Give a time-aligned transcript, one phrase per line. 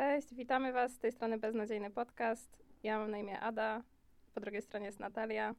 [0.00, 2.62] Cześć, witamy Was z tej strony Beznadziejny Podcast.
[2.82, 3.82] Ja mam na imię Ada,
[4.34, 5.54] po drugiej stronie jest Natalia.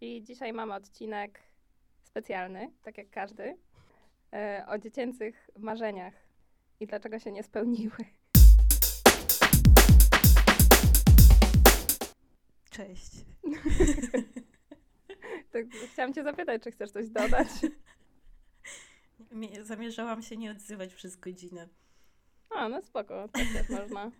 [0.00, 1.40] I dzisiaj mamy odcinek
[2.02, 3.56] specjalny, tak jak każdy,
[4.32, 6.14] e, o dziecięcych marzeniach
[6.80, 7.96] i dlaczego się nie spełniły.
[12.70, 13.10] Cześć.
[15.52, 17.48] Tak, chciałam Cię zapytać, czy chcesz coś dodać?
[19.32, 21.68] Mie- Zamierzałam się nie odzywać przez godzinę,
[22.60, 24.10] A, no spoko, tak też można.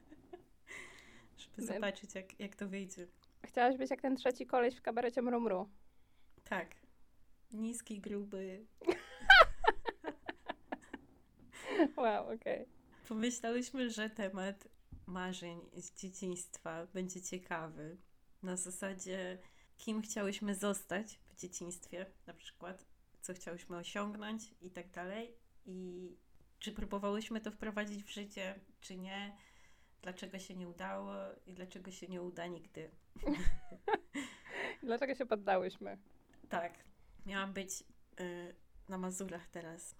[1.38, 3.06] żeby zobaczyć, jak, jak to wyjdzie.
[3.46, 5.70] Chciałaś być jak ten trzeci koleś w kabarecie Mrumru.
[6.44, 6.74] Tak.
[7.52, 8.66] Niski, gruby.
[11.96, 12.66] Wow, okej.
[13.08, 14.68] Pomyślałyśmy, że temat
[15.06, 17.96] marzeń z dzieciństwa będzie ciekawy.
[18.42, 19.38] Na zasadzie,
[19.78, 22.86] kim chciałyśmy zostać w dzieciństwie, na przykład,
[23.20, 25.34] co chciałyśmy osiągnąć i tak dalej.
[25.66, 26.10] I
[26.60, 29.36] czy próbowałyśmy to wprowadzić w życie, czy nie.
[30.02, 31.14] Dlaczego się nie udało
[31.46, 32.90] i dlaczego się nie uda nigdy.
[34.82, 35.98] Dlaczego się poddałyśmy?
[36.48, 36.84] Tak,
[37.26, 37.84] miałam być
[38.20, 38.54] y,
[38.88, 39.96] na Mazurach teraz.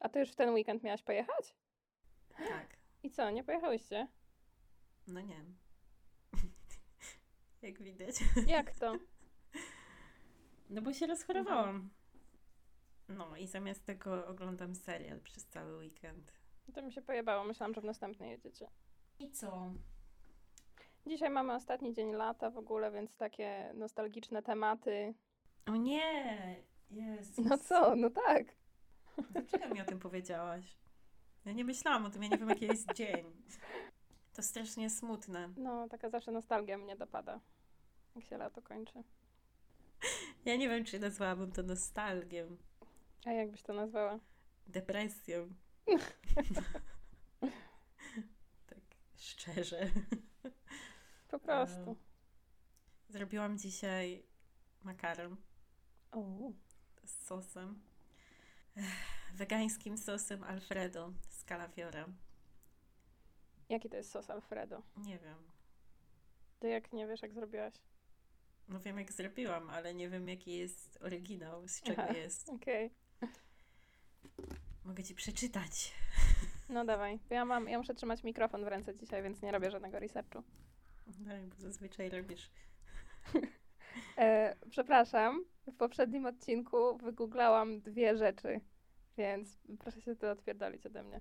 [0.00, 1.54] A Ty już w ten weekend miałaś pojechać?
[2.36, 4.08] Tak, I co, nie pojechałyście?
[5.06, 5.44] no nie.
[7.62, 8.14] Jak widać.
[8.46, 8.96] Jak to?
[10.70, 11.90] No bo się rozchorowałam.
[13.08, 16.32] No i zamiast tego oglądam serial przez cały weekend.
[16.74, 18.68] To mi się pojebało, myślałam, że w następnej jedziecie.
[19.18, 19.72] I co?
[21.06, 25.14] Dzisiaj mamy ostatni dzień lata w ogóle, więc takie nostalgiczne tematy.
[25.66, 26.56] O nie!
[26.90, 27.46] Jezus.
[27.46, 28.46] No co, no tak.
[29.30, 30.76] Dlaczego mi o tym powiedziałaś?
[31.44, 33.32] Ja nie myślałam o tym, ja nie wiem jaki jest dzień.
[34.34, 35.48] To strasznie smutne.
[35.56, 37.40] No, taka zawsze nostalgia mnie dopada,
[38.16, 39.02] jak się lato kończy.
[40.44, 42.56] Ja nie wiem, czy nazwałabym to nostalgią,
[43.24, 44.18] A jak byś to nazwała?
[44.66, 45.54] depresją.
[48.66, 48.78] tak
[49.16, 49.90] szczerze.
[51.28, 51.96] Po prostu.
[53.08, 54.22] Zrobiłam dzisiaj
[54.82, 55.36] makaron
[56.12, 56.52] O,
[57.04, 57.82] z sosem.
[59.34, 62.06] Wegańskim sosem Alfredo z kalafiora.
[63.68, 64.82] jaki to jest sos Alfredo?
[64.96, 65.38] Nie wiem.
[66.58, 67.74] Ty jak nie wiesz, jak zrobiłaś?
[68.68, 72.12] No wiem jak zrobiłam, ale nie wiem jaki jest oryginał, z czego Aha.
[72.12, 72.48] jest.
[72.48, 72.90] Okej.
[74.84, 75.92] Mogę ci przeczytać.
[76.68, 77.18] No dawaj.
[77.30, 80.42] Ja, mam, ja muszę trzymać mikrofon w ręce dzisiaj, więc nie robię żadnego researchu.
[81.28, 82.50] Tak, bo zazwyczaj robisz.
[84.18, 88.60] E, przepraszam, w poprzednim odcinku wygooglałam dwie rzeczy,
[89.18, 91.20] więc proszę się to odpierdolić ode mnie.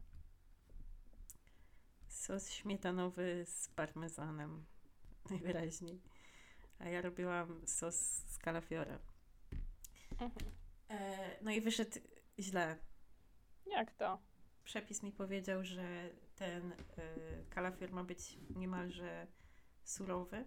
[2.07, 4.65] Sos śmietanowy z parmezanem.
[5.29, 6.01] Najwyraźniej.
[6.79, 7.95] A ja robiłam sos
[8.27, 8.99] z kalafiora.
[10.11, 10.51] Mhm.
[10.89, 11.99] E, no i wyszedł
[12.39, 12.77] źle.
[13.65, 14.19] Jak to?
[14.63, 16.75] Przepis mi powiedział, że ten y,
[17.49, 19.27] kalafior ma być niemalże
[19.83, 20.45] surowy.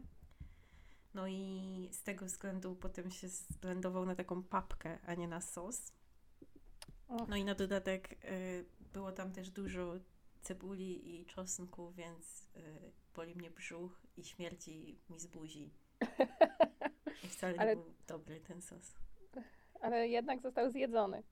[1.14, 5.92] No i z tego względu potem się zblendował na taką papkę, a nie na sos.
[7.28, 9.94] No i na dodatek y, było tam też dużo
[10.42, 15.70] cebuli i czosnku, więc y, boli mnie brzuch i śmierci mi z buzi.
[17.24, 18.94] I wcale nie Ale- był dobry ten sos.
[19.80, 21.22] Ale jednak został zjedzony.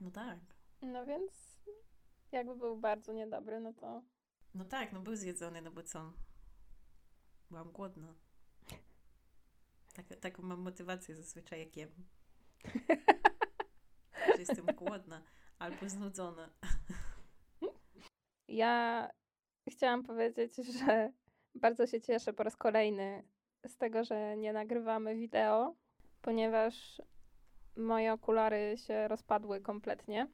[0.00, 0.38] No tak.
[0.82, 1.60] No więc
[2.32, 4.02] jakby był bardzo niedobry, no to
[4.54, 6.12] No tak, no był zjedzony, no bo co?
[7.50, 8.14] Byłam głodna.
[9.94, 11.90] Tak, taką mam motywację zazwyczaj jak jem.
[14.34, 15.22] Że jestem głodna
[15.58, 16.50] albo znudzona.
[18.48, 19.10] ja
[19.68, 21.12] chciałam powiedzieć, że
[21.54, 23.24] bardzo się cieszę po raz kolejny
[23.66, 25.74] z tego, że nie nagrywamy wideo,
[26.22, 27.02] ponieważ
[27.76, 30.28] moje okulary się rozpadły kompletnie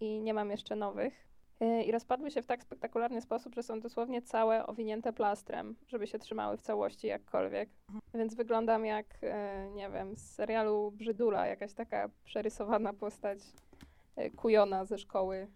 [0.00, 1.24] i nie mam jeszcze nowych.
[1.60, 6.06] Yy, I rozpadły się w tak spektakularny sposób, że są dosłownie całe owinięte plastrem, żeby
[6.06, 7.70] się trzymały w całości jakkolwiek.
[8.14, 13.38] Więc wyglądam jak, e, nie wiem, z serialu Brzydula, jakaś taka przerysowana postać
[14.16, 15.48] e, kujona ze szkoły,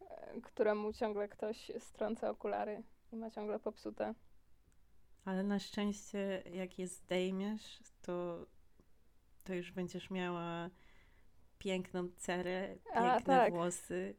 [0.00, 2.82] e, któremu ciągle ktoś strąca okulary
[3.12, 4.14] i ma ciągle popsute.
[5.24, 8.46] Ale na szczęście jak je zdejmiesz, to,
[9.46, 10.70] to już będziesz miała
[11.58, 13.52] piękną cerę, A, piękne tak.
[13.52, 14.14] włosy,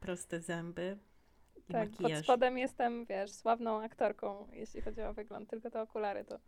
[0.00, 0.98] proste zęby
[1.68, 2.24] i tak, pod makijaż.
[2.24, 6.38] spodem jestem, wiesz, sławną aktorką, jeśli chodzi o wygląd, tylko te okulary to...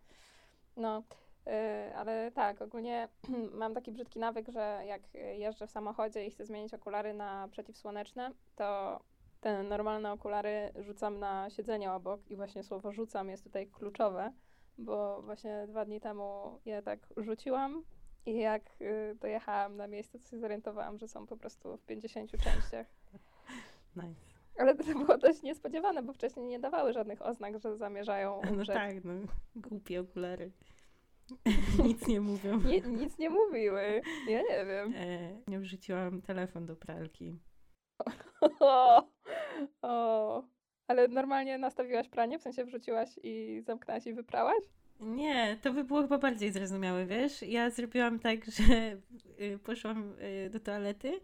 [0.76, 1.02] No,
[1.46, 3.08] e, ale tak, ogólnie
[3.60, 8.30] mam taki brzydki nawyk, że jak jeżdżę w samochodzie i chcę zmienić okulary na przeciwsłoneczne,
[8.56, 9.00] to
[9.40, 14.32] te normalne okulary rzucam na siedzenie obok i właśnie słowo rzucam jest tutaj kluczowe,
[14.78, 17.82] bo właśnie dwa dni temu je tak rzuciłam
[18.26, 22.30] i jak y, dojechałam na miejsce, to się zorientowałam, że są po prostu w 50
[22.30, 22.86] częściach.
[23.96, 24.20] Nice.
[24.58, 28.76] Ale to było dość niespodziewane, bo wcześniej nie dawały żadnych oznak, że zamierzają No umrzeć.
[28.76, 29.12] tak, no.
[29.56, 30.50] Głupie okulary.
[31.84, 32.60] Nic nie mówią.
[32.60, 34.02] Nie, nic nie mówiły.
[34.28, 34.92] Ja nie wiem.
[34.96, 37.38] E, nie wrzuciłam telefon do pralki.
[38.60, 39.08] O,
[39.82, 40.44] o.
[40.88, 44.64] Ale normalnie nastawiłaś pranie, w sensie wrzuciłaś i zamknęłaś i wyprałaś?
[45.02, 47.43] Nie, to by było chyba bardziej zrozumiałe, wiesz?
[47.43, 48.99] Ja zrobiłam tak, że
[49.40, 50.14] y, poszłam
[50.46, 51.20] y, do toalety.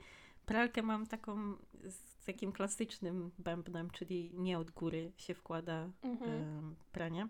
[0.47, 1.55] Pralkę mam taką
[1.85, 6.31] z takim klasycznym bębnem, czyli nie od góry się wkłada Mhm.
[6.31, 7.29] em, pranie,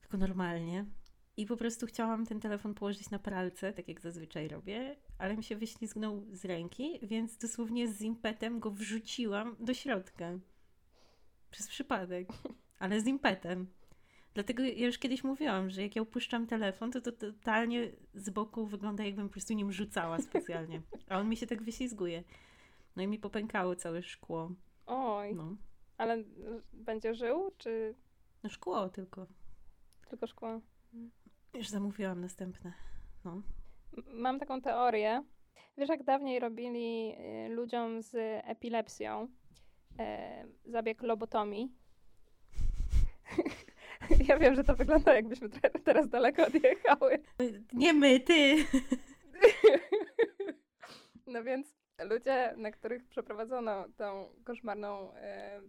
[0.00, 0.84] tylko normalnie.
[1.36, 5.44] I po prostu chciałam ten telefon położyć na pralce, tak jak zazwyczaj robię, ale mi
[5.44, 10.38] się wyślizgnął z ręki, więc dosłownie z impetem go wrzuciłam do środka.
[11.50, 12.28] Przez przypadek,
[12.78, 13.66] ale z impetem.
[14.34, 18.66] Dlatego ja już kiedyś mówiłam, że jak ja upuszczam telefon, to to totalnie z boku
[18.66, 20.82] wygląda jakbym po prostu nim rzucała specjalnie.
[21.08, 22.24] A on mi się tak wyślizguje.
[22.96, 24.50] No i mi popękało całe szkło.
[24.86, 25.56] Oj, No,
[25.98, 26.24] ale
[26.72, 27.94] będzie żył, czy
[28.42, 29.26] no szkło tylko.
[30.08, 30.60] tylko szkło?
[31.54, 32.72] Już zamówiłam następne.
[33.26, 33.42] M-
[34.14, 35.22] Mam taką teorię.
[35.78, 37.12] Wiesz, jak dawniej robili
[37.46, 38.14] y, ludziom z
[38.46, 41.72] epilepsją y, zabieg lobotomii?
[44.28, 47.18] ja wiem, że to wygląda jakbyśmy te- teraz daleko odjechały.
[47.72, 48.56] Nie my, ty!
[51.26, 55.60] No więc ludzie, na których przeprowadzono tą koszmarną e,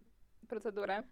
[0.48, 1.04] procedurę,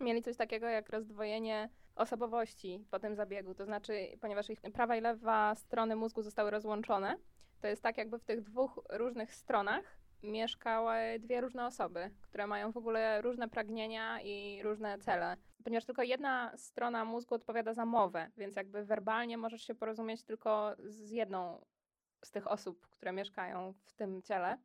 [0.00, 3.54] mieli coś takiego jak rozdwojenie osobowości po tym zabiegu.
[3.54, 7.16] To znaczy, ponieważ ich prawa i lewa strony mózgu zostały rozłączone,
[7.60, 12.72] to jest tak, jakby w tych dwóch różnych stronach mieszkały dwie różne osoby, które mają
[12.72, 15.36] w ogóle różne pragnienia i różne cele.
[15.64, 20.74] Ponieważ tylko jedna strona mózgu odpowiada za mowę, więc jakby werbalnie możesz się porozumieć tylko
[20.78, 21.64] z jedną
[22.24, 24.58] z tych osób, które mieszkają w tym ciele,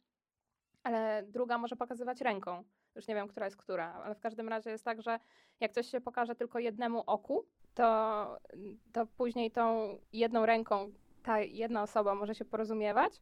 [0.83, 2.63] ale druga może pokazywać ręką.
[2.95, 5.19] Już nie wiem, która jest która, ale w każdym razie jest tak, że
[5.59, 8.39] jak coś się pokaże tylko jednemu oku, to,
[8.93, 10.91] to później tą jedną ręką
[11.23, 13.21] ta jedna osoba może się porozumiewać,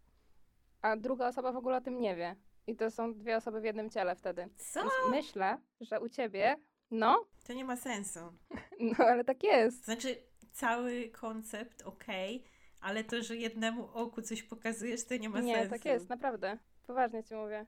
[0.82, 2.36] a druga osoba w ogóle o tym nie wie.
[2.68, 4.50] I to są dwie osoby w jednym ciele wtedy.
[4.58, 4.80] Co?
[4.82, 6.56] Więc myślę, że u ciebie,
[6.92, 8.20] no, To nie ma sensu.
[8.80, 9.86] no ale tak jest.
[9.86, 10.16] Znaczy,
[10.52, 12.44] cały koncept okej,
[12.82, 15.70] ale to, że jednemu oku coś pokazujesz, to nie ma Nie, sensu.
[15.70, 16.58] tak jest, naprawdę.
[16.88, 17.66] Poważnie ci mówię.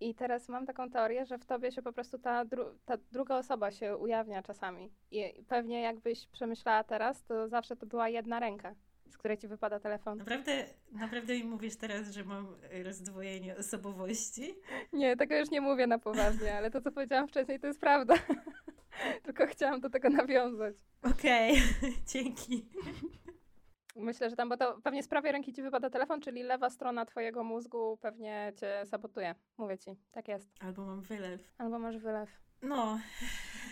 [0.00, 3.38] I teraz mam taką teorię, że w tobie się po prostu ta, dru- ta druga
[3.38, 4.92] osoba się ujawnia czasami.
[5.10, 8.74] I pewnie jakbyś przemyślała teraz, to zawsze to była jedna ręka,
[9.08, 10.18] z której ci wypada telefon.
[10.18, 14.54] Naprawdę, naprawdę mi mówisz teraz, że mam rozdwojenie osobowości?
[14.92, 18.14] Nie, tego już nie mówię na poważnie, ale to, co powiedziałam wcześniej, to jest prawda.
[19.24, 20.74] Tylko chciałam do tego nawiązać.
[21.02, 21.56] Okej,
[22.12, 22.68] dzięki.
[23.96, 27.06] Myślę, że tam, bo to pewnie z prawej ręki ci wypada telefon, czyli lewa strona
[27.06, 29.34] twojego mózgu pewnie cię sabotuje.
[29.58, 30.48] Mówię ci, tak jest.
[30.60, 31.54] Albo mam wylew.
[31.58, 32.30] Albo masz wylew.
[32.62, 32.98] No,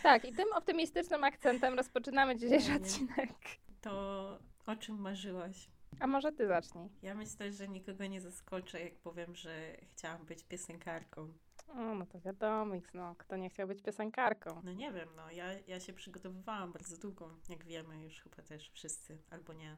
[0.03, 3.31] Tak, i tym optymistycznym akcentem rozpoczynamy dzisiejszy odcinek.
[3.81, 5.69] to o czym marzyłaś?
[6.01, 6.89] A może ty zacznij.
[7.03, 11.33] Ja myślę, że nikogo nie zaskoczę, jak powiem, że chciałam być piosenkarką.
[11.69, 14.63] O, no to wiadomo, no, kto nie chciał być piosenkarką.
[14.65, 18.71] No nie wiem, no ja, ja się przygotowywałam bardzo długo, jak wiemy już chyba też
[18.71, 19.77] wszyscy, albo nie.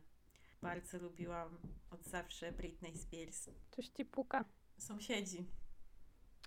[0.62, 1.58] Bardzo lubiłam
[1.90, 3.50] od zawsze Britney Spears.
[3.70, 4.44] Coś ci puka.
[4.78, 5.46] Sąsiedzi.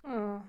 [0.04, 0.42] O.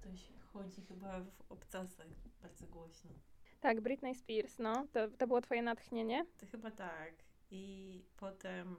[0.00, 2.06] Ktoś chodzi chyba w obcasach
[2.42, 3.10] bardzo głośno.
[3.60, 4.86] Tak, Britney Spears, no.
[4.92, 6.26] To, to było twoje natchnienie?
[6.38, 7.14] To chyba tak.
[7.50, 8.76] I potem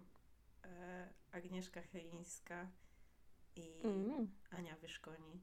[0.63, 2.67] e, Agnieszka Chylińska
[3.55, 4.27] i Mm.
[4.49, 5.41] Ania Wyszkoni.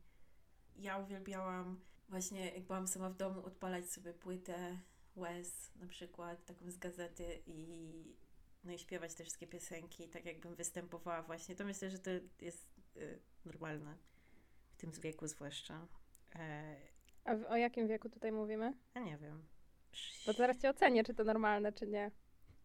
[0.76, 4.79] Ja uwielbiałam właśnie, jak byłam sama w domu, odpalać sobie płytę
[5.17, 8.17] Wes na przykład, taką z gazety i
[8.64, 11.57] no i śpiewać te wszystkie piosenki, tak jakbym występowała właśnie.
[11.57, 12.11] To myślę, że to
[12.41, 13.97] jest y, normalne
[14.73, 15.87] w tym wieku zwłaszcza.
[16.35, 16.76] E,
[17.25, 18.73] A w, o jakim wieku tutaj mówimy?
[18.95, 19.43] ja nie wiem.
[20.26, 22.11] Bo zaraz cię ocenię, czy to normalne, czy nie.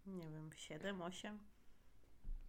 [0.05, 1.39] Nie wiem, 7, 8,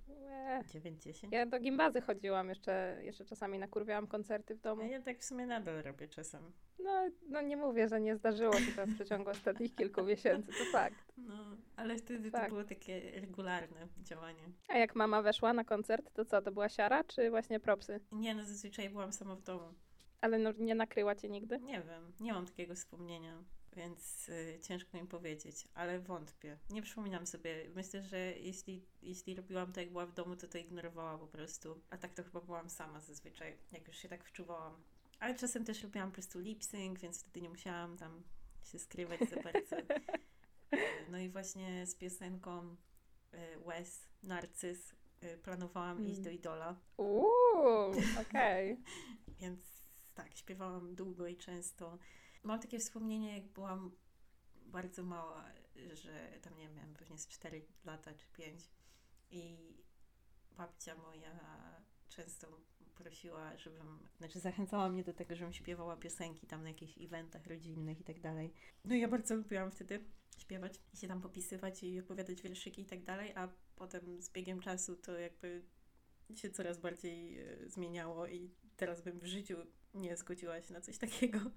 [0.09, 0.61] Łe.
[0.73, 1.33] 9, 10.
[1.33, 4.83] Ja do gimbazy chodziłam jeszcze, jeszcze czasami nakurwiałam koncerty w domu.
[4.83, 6.53] Ja tak w sumie nadal robię czasem.
[6.79, 10.65] No, no nie mówię, że nie zdarzyło się to w przeciągu ostatnich kilku miesięcy, to
[10.73, 11.13] fakt.
[11.17, 12.43] No, ale wtedy Tak.
[12.45, 14.43] to było takie regularne działanie.
[14.69, 18.01] A jak mama weszła na koncert, to co, to była siara, czy właśnie propsy?
[18.13, 19.75] Nie, no zazwyczaj byłam sama w domu.
[20.21, 21.59] Ale no, nie nakryła cię nigdy?
[21.61, 23.45] Nie wiem, nie mam takiego wspomnienia,
[23.77, 26.59] więc y, ciężko mi powiedzieć, ale wątpię.
[26.71, 27.71] Nie przypominam sobie.
[27.75, 31.81] Myślę, że jeśli, jeśli robiłam to, jak była w domu, to to ignorowała po prostu.
[31.91, 34.83] A tak to chyba byłam sama zazwyczaj, jak już się tak wczuwałam.
[35.19, 38.23] Ale czasem też robiłam po prostu lip sync, więc wtedy nie musiałam tam
[38.65, 39.79] się skrywać za bardzo.
[39.79, 39.85] Y,
[41.11, 42.77] No i właśnie z piosenką
[43.35, 46.11] y, Wes, Narcyz, y, planowałam Mm.
[46.11, 48.77] iść do Idola, Uuu, okej.
[49.41, 49.70] więc
[50.35, 51.99] śpiewałam długo i często.
[52.43, 53.97] Mam takie wspomnienie, jak byłam
[54.67, 55.45] bardzo mała,
[55.93, 58.71] że tam nie wiem, pewnie z 4 lata czy 5
[59.31, 59.75] i
[60.57, 61.41] babcia moja
[62.09, 62.61] często
[62.95, 68.01] prosiła, żebym, znaczy zachęcała mnie do tego, żebym śpiewała piosenki tam na jakichś eventach rodzinnych
[68.01, 68.53] i tak dalej.
[68.85, 70.05] No i ja bardzo lubiłam wtedy
[70.39, 74.61] śpiewać i się tam popisywać i opowiadać wierszyki i tak dalej, a potem z biegiem
[74.61, 75.63] czasu to jakby
[76.35, 79.57] się coraz bardziej e, zmieniało i teraz bym w życiu
[79.95, 81.39] nie zgodziła się na coś takiego.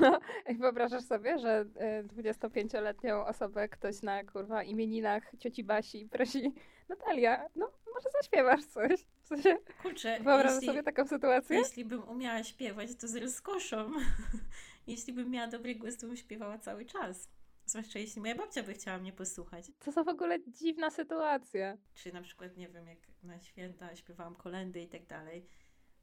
[0.00, 0.20] No,
[0.58, 1.64] wyobrażasz sobie, że
[2.04, 6.52] 25-letnią osobę ktoś na kurwa imieninach cioci Basi prosi
[6.88, 9.00] Natalia, no może zaśpiewasz coś?
[9.22, 11.58] W sensie, Kurczę, wyobrażasz jeśli, sobie taką sytuację?
[11.58, 13.90] jeśli bym umiała śpiewać, to z rozkoszą.
[14.86, 17.28] jeśli bym miała dobry głos, to bym śpiewała cały czas.
[17.66, 19.64] Zwłaszcza jeśli moja babcia by chciała mnie posłuchać.
[19.78, 21.76] To za w ogóle dziwna sytuacja.
[21.94, 25.46] Czy na przykład, nie wiem, jak na święta śpiewałam kolendy i tak dalej,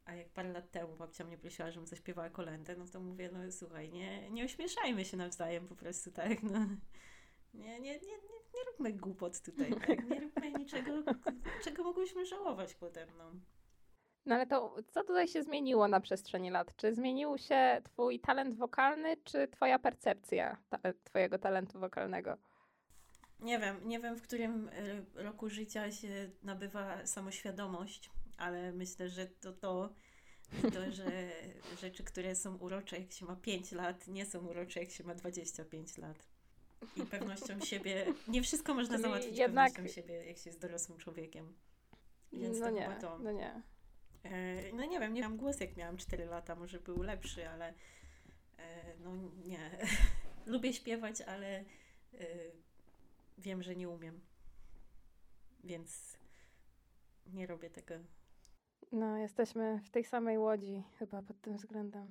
[0.09, 3.51] a jak parę lat temu babcia mnie prosiła, żebym zaśpiewała kolendę, no to mówię, no
[3.51, 6.59] słuchaj, nie, nie ośmieszajmy się nawzajem po prostu, tak, no.
[7.53, 10.91] Nie, nie, nie, nie, nie róbmy głupot tutaj, tak, nie róbmy niczego,
[11.63, 13.31] czego mogłyśmy żałować potem, no.
[14.25, 16.75] No ale to co tutaj się zmieniło na przestrzeni lat?
[16.75, 22.37] Czy zmienił się twój talent wokalny, czy twoja percepcja ta twojego talentu wokalnego?
[23.39, 29.27] Nie wiem, nie wiem w którym e, roku życia się nabywa samoświadomość, ale myślę, że
[29.27, 29.93] to to,
[30.61, 31.31] to, że
[31.81, 35.15] rzeczy, które są urocze jak się ma 5 lat, nie są urocze jak się ma
[35.15, 36.27] 25 lat.
[36.95, 40.97] I pewnością siebie, nie wszystko można Czyli załatwić jednak- pewnością siebie, jak się jest dorosłym
[40.97, 41.55] człowiekiem.
[42.33, 43.19] Więc no to nie, to.
[43.19, 43.61] no nie.
[44.23, 47.73] E, No nie wiem, nie miałam głos jak miałam 4 lata, może był lepszy, ale
[48.57, 49.15] e, no
[49.45, 49.77] nie.
[50.45, 51.65] Lubię śpiewać, ale e,
[53.37, 54.19] wiem, że nie umiem.
[55.63, 56.17] Więc
[57.27, 57.93] nie robię tego.
[58.91, 62.07] No, jesteśmy w tej samej łodzi chyba pod tym względem.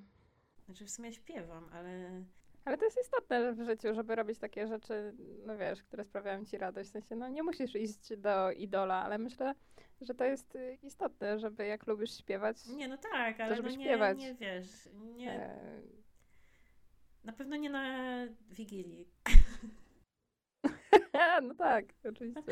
[0.64, 2.23] Znaczy w sumie śpiewam, ale
[2.64, 5.14] Ale to jest istotne w życiu, żeby robić takie rzeczy,
[5.47, 6.88] no wiesz, które sprawiają ci radość.
[6.88, 9.54] W sensie, no nie musisz iść do idola, ale myślę,
[10.00, 13.76] że to jest y, istotne, żeby jak lubisz śpiewać, nie, no tak, ale żeby no
[13.76, 15.80] nie, nie wiesz, nie, e,
[17.25, 18.06] na pewno nie na
[18.50, 19.08] Wigilii,
[21.42, 22.42] no tak, oczywiście.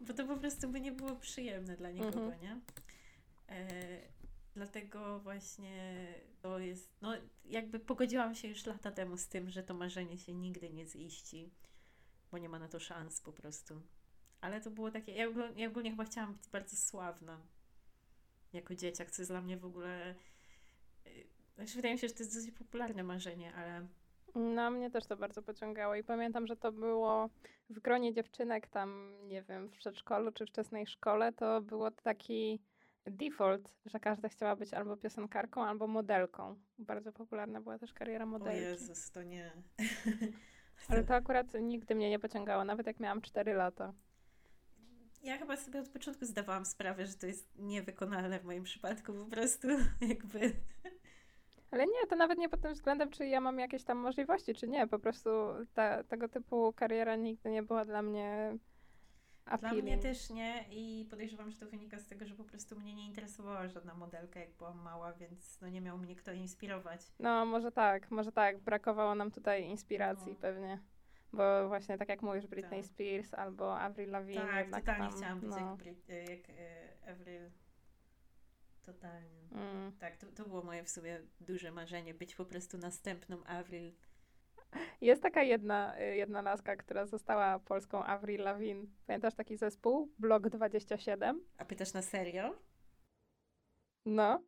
[0.00, 2.40] bo to po prostu by nie było przyjemne dla nikogo, Mhm.
[2.42, 2.60] nie?
[3.50, 3.66] E,
[4.54, 6.06] dlatego właśnie
[6.42, 7.12] to jest, no
[7.44, 11.50] jakby pogodziłam się już lata temu z tym, że to marzenie się nigdy nie ziści,
[12.30, 13.82] bo nie ma na to szans po prostu.
[14.40, 17.40] Ale to było takie, ja ogólnie, ja ogólnie chyba chciałam być bardzo sławna
[18.52, 20.14] jako dzieciak, co jest dla mnie w ogóle,
[21.06, 23.86] y, znaczy wydaje mi się, że to jest dosyć popularne marzenie, ale
[24.34, 27.30] No, mnie też to bardzo pociągało i pamiętam, że to było
[27.70, 32.60] w gronie dziewczynek tam, nie wiem, w przedszkolu czy wczesnej szkole, to było taki
[33.06, 36.56] default, że każda chciała być albo piosenkarką, albo modelką.
[36.78, 38.60] Bardzo popularna była też kariera o modelki.
[38.60, 39.52] Jezus, to nie.
[40.88, 43.92] Ale to akurat nigdy mnie nie pociągało, nawet jak miałam 4 lata.
[45.22, 49.24] Ja chyba sobie od początku zdawałam sprawę, że to jest niewykonalne w moim przypadku po
[49.24, 49.68] prostu,
[50.08, 50.52] jakby.
[51.70, 54.68] Ale nie, to nawet nie pod tym względem, czy ja mam jakieś tam możliwości, czy
[54.68, 54.86] nie.
[54.86, 55.30] Po prostu
[55.74, 58.58] ta, tego typu kariera nigdy nie była dla mnie
[59.58, 59.82] Dla appealing.
[59.84, 63.06] mnie też nie i podejrzewam, że to wynika z tego, że po prostu mnie nie
[63.06, 67.00] interesowała żadna modelka, jak byłam mała, więc no nie miał mnie kto inspirować.
[67.18, 68.58] No, może tak, może tak.
[68.60, 70.38] Brakowało nam tutaj inspiracji No.
[70.40, 70.78] pewnie.
[71.32, 72.90] Bo właśnie tak jak mówisz, Britney Tak.
[72.90, 74.46] Spears albo Avril Lavigne.
[74.46, 75.58] tak, totalnie tam, chciałam być no.
[75.58, 77.50] jak, Brit- e, jak e, Avril.
[78.82, 79.40] Totalnie.
[79.52, 79.92] Mm.
[79.98, 83.92] Tak, to, to było moje w sumie duże marzenie, być po prostu następną Avril.
[85.00, 88.86] Jest taka jedna, y, jedna laska, która została polską Avril Lavigne.
[89.06, 90.12] Pamiętasz taki zespół?
[90.18, 91.44] Blok 27?
[91.58, 92.54] A pytasz na serio?
[94.06, 94.42] No,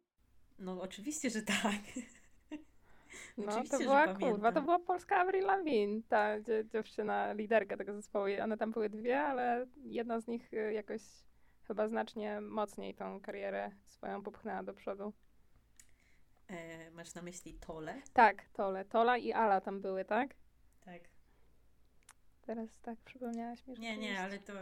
[0.58, 1.82] No oczywiście, że tak.
[3.38, 7.94] no Oczywiście, to była kurwa, to była polska Avril Lavigne, ta dzie- dziewczyna, liderka tego
[7.94, 8.26] zespołu.
[8.42, 11.02] One tam były dwie, ale jedna z nich y, jakoś
[11.66, 15.12] chyba znacznie mocniej tą karierę swoją popchnęła do przodu.
[16.52, 18.02] E, masz na myśli Tole?
[18.12, 18.84] Tak, Tole.
[18.84, 20.34] Tola i Ala tam były, tak?
[20.84, 21.02] Tak.
[22.42, 24.20] Teraz tak przypomniałaś mi, że Nie, nie, jest.
[24.20, 24.52] ale to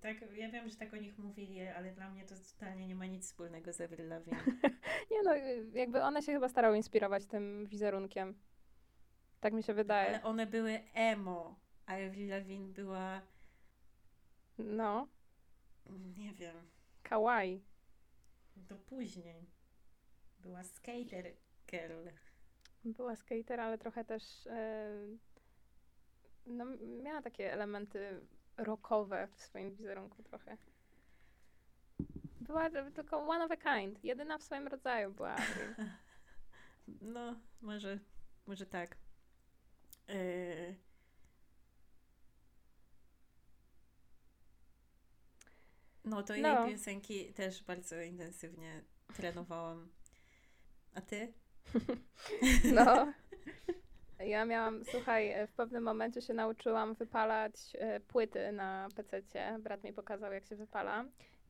[0.00, 3.06] tak, ja wiem, że tak o nich mówili, ale dla mnie to totalnie nie ma
[3.06, 4.38] nic wspólnego z Avril Lavigne.
[5.10, 5.34] Nie no,
[5.72, 8.34] jakby one się chyba starały inspirować tym wizerunkiem.
[9.40, 10.08] Tak mi się wydaje.
[10.08, 13.20] Ale one były emo, a Avril Lavigne była,
[14.58, 15.08] No,
[16.16, 16.56] nie wiem,
[17.02, 17.64] kawaii.
[18.68, 19.46] to później.
[20.40, 21.24] Była skater
[21.70, 22.08] girl.
[22.84, 24.90] Była skater, ale trochę też e,
[26.46, 26.64] no,
[27.02, 28.20] miała takie elementy
[28.56, 30.56] rockowe w swoim wizerunku trochę.
[32.40, 34.04] Była tylko one of a kind.
[34.04, 35.36] Jedyna w swoim rodzaju była.
[37.02, 37.98] No, może,
[38.46, 38.96] może tak.
[40.08, 40.76] Yy...
[46.04, 46.66] No, to No.
[46.66, 49.88] jej piosenki też bardzo intensywnie trenowałam.
[50.96, 51.32] A ty?
[52.74, 52.86] No.
[54.20, 59.58] Ja miałam, słuchaj, w pewnym momencie się nauczyłam wypalać e, płyty na PC-cie.
[59.60, 61.04] Brat mi pokazał, jak się wypala.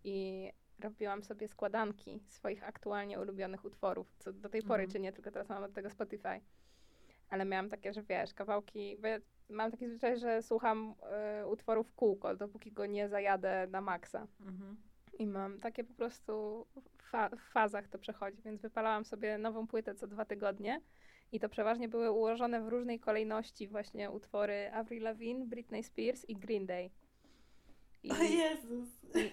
[0.05, 0.51] I
[0.81, 4.93] robiłam sobie składanki swoich aktualnie ulubionych utworów, co do tej pory Mhm.
[4.93, 6.41] czynię, tylko teraz mam od tego Spotify.
[7.31, 11.89] Ale miałam takie, że wiesz, kawałki, bo ja mam taki zwyczaj, że słucham e, utworów
[11.89, 14.27] w kółko, dopóki go nie zajadę na maksa.
[14.41, 14.77] Mhm.
[15.19, 16.67] I mam takie po prostu
[16.99, 20.81] fa- w fazach to przechodzi, więc wypalałam sobie nową płytę co dwa tygodnie.
[21.33, 26.37] I to przeważnie były ułożone w różnej kolejności właśnie utwory Avril Lavigne, Britney Spears i
[26.37, 26.91] Green Day.
[28.03, 28.89] I, O Jezus!
[29.15, 29.31] i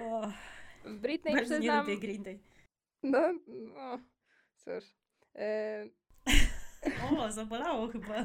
[0.02, 0.32] O,
[0.84, 1.86] Britney bardzo nie przyznam...
[1.86, 2.38] lubię Green Day.
[3.02, 3.98] No, no,
[4.56, 4.84] cóż.
[5.34, 5.84] E,
[7.18, 8.14] O, zabolało chyba.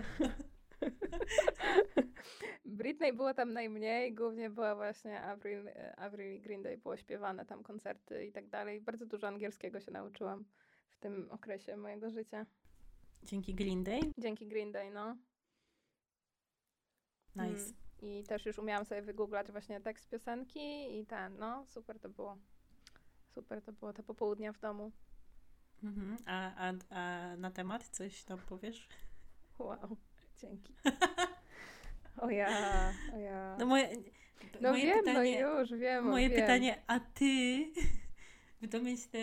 [2.65, 7.45] Britney było tam najmniej, głównie była właśnie Avril, e, Avril i Green Day było śpiewane,
[7.45, 8.81] tam koncerty i tak dalej.
[8.81, 10.45] Bardzo dużo angielskiego się nauczyłam
[10.89, 12.45] w tym okresie mojego życia.
[13.23, 13.99] Dzięki Green Day?
[14.17, 15.17] Dzięki Green Day, no.
[17.35, 17.63] Nice.
[17.63, 17.73] Mm.
[18.01, 22.37] I też już umiałam sobie wygooglać właśnie tekst piosenki i ten, no, super to było.
[23.27, 24.91] Super to było te popołudnia w domu.
[25.83, 26.17] Mhm.
[26.25, 28.87] A, a, a na temat coś tam powiesz?
[29.59, 29.97] Wow,
[30.41, 30.73] dzięki.
[32.21, 32.49] O ja,
[33.13, 33.55] o ja.
[33.59, 33.89] No moje,
[34.61, 36.05] No moje wiem, pytanie, no już wiem.
[36.05, 36.41] moje wiem.
[36.41, 37.65] pytanie, a ty
[38.61, 39.19] w domyśle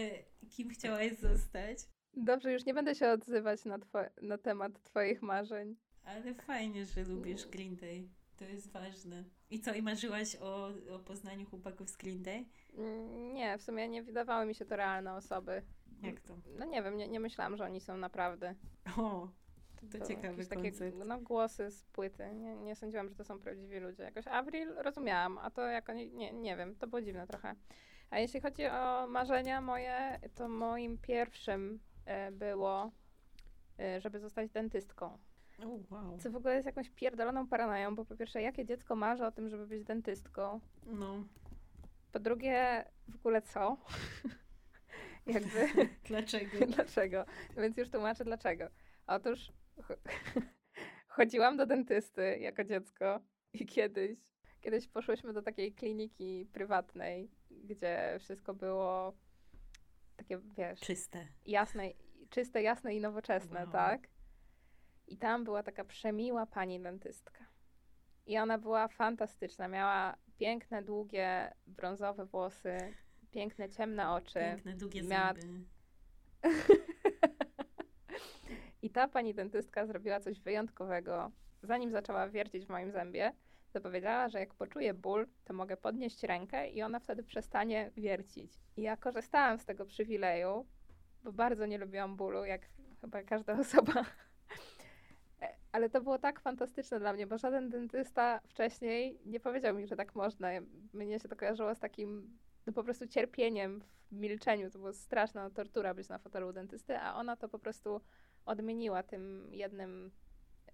[0.51, 1.79] kim chciałaś zostać?
[2.15, 3.79] Dobrze, już nie będę się odzywać na,
[4.23, 5.77] na temat twoich marzeń.
[6.05, 8.09] Ale fajnie, że lubisz Green Day.
[8.37, 9.25] To jest ważne.
[9.51, 12.45] I co, i marzyłaś o, o poznaniu chłopaków z Green Day?
[12.79, 15.63] Mm, Nie, w sumie nie wydawały mi się to realne osoby.
[16.03, 16.37] Jak to?
[16.59, 18.55] No nie wiem, nie, nie myślałam, że oni są naprawdę.
[18.99, 19.29] O,
[19.81, 20.97] to były ciekawy takie koncept.
[21.07, 22.35] no, głosy z płyty.
[22.35, 24.03] Nie, nie sądziłam, że to są prawdziwi ludzie.
[24.03, 27.55] Jakoś Avril rozumiałam, a to jak oni, nie, nie wiem, to było dziwne trochę.
[28.11, 32.91] A jeśli chodzi o marzenia moje, to moim pierwszym e, było,
[33.79, 35.19] e, żeby zostać dentystką.
[35.65, 36.19] O, wow.
[36.19, 39.49] Co w ogóle jest jakąś pierdoloną paranoją, bo po pierwsze, jakie dziecko marzy o tym,
[39.49, 40.61] żeby być dentystką?
[40.87, 41.25] No,
[42.13, 43.77] Po drugie, w ogóle co?
[45.27, 45.69] Jakby,
[46.09, 46.67] dlaczego?
[46.77, 47.25] dlaczego?
[47.57, 48.69] Więc już tłumaczę dlaczego.
[49.07, 49.53] Otóż
[51.09, 53.21] chodziłam do dentysty jako dziecko
[53.53, 54.19] i kiedyś,
[54.61, 59.13] kiedyś poszłyśmy do takiej kliniki prywatnej, gdzie wszystko było
[60.17, 61.27] takie, wiesz, Czyste.
[61.47, 61.91] jasne,
[62.31, 63.73] czyste, jasne i nowoczesne, Wow.
[63.73, 64.09] tak?
[65.07, 67.45] I tam była taka przemiła pani dentystka.
[68.27, 69.69] I ona była fantastyczna.
[69.69, 72.95] Miała piękne, długie, brązowe włosy,
[73.31, 74.39] piękne, ciemne oczy.
[74.41, 75.65] Piękne, długie miała- zęby.
[78.87, 81.31] I ta pani dentystka zrobiła coś wyjątkowego.
[81.63, 83.33] Zanim zaczęła wiercić w moim zębie,
[83.73, 88.53] to powiedziała, że jak poczuję ból, to mogę podnieść rękę i ona wtedy przestanie wiercić.
[88.77, 90.67] I ja korzystałam z tego przywileju,
[91.25, 92.63] bo bardzo nie lubiłam bólu, jak
[93.01, 94.05] chyba każda osoba.
[95.43, 99.87] E, Ale to było tak fantastyczne dla mnie, bo żaden dentysta wcześniej nie powiedział mi,
[99.87, 100.49] że tak można.
[100.93, 104.71] Mnie się to kojarzyło z takim no po prostu cierpieniem w milczeniu.
[104.71, 108.01] To była straszna tortura być na fotelu dentysty, a ona to po prostu
[108.47, 110.11] odmieniła tym jednym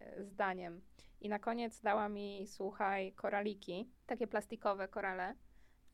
[0.01, 0.81] e, zdaniem.
[1.21, 5.35] I na koniec dała mi, słuchaj, koraliki, takie plastikowe korale,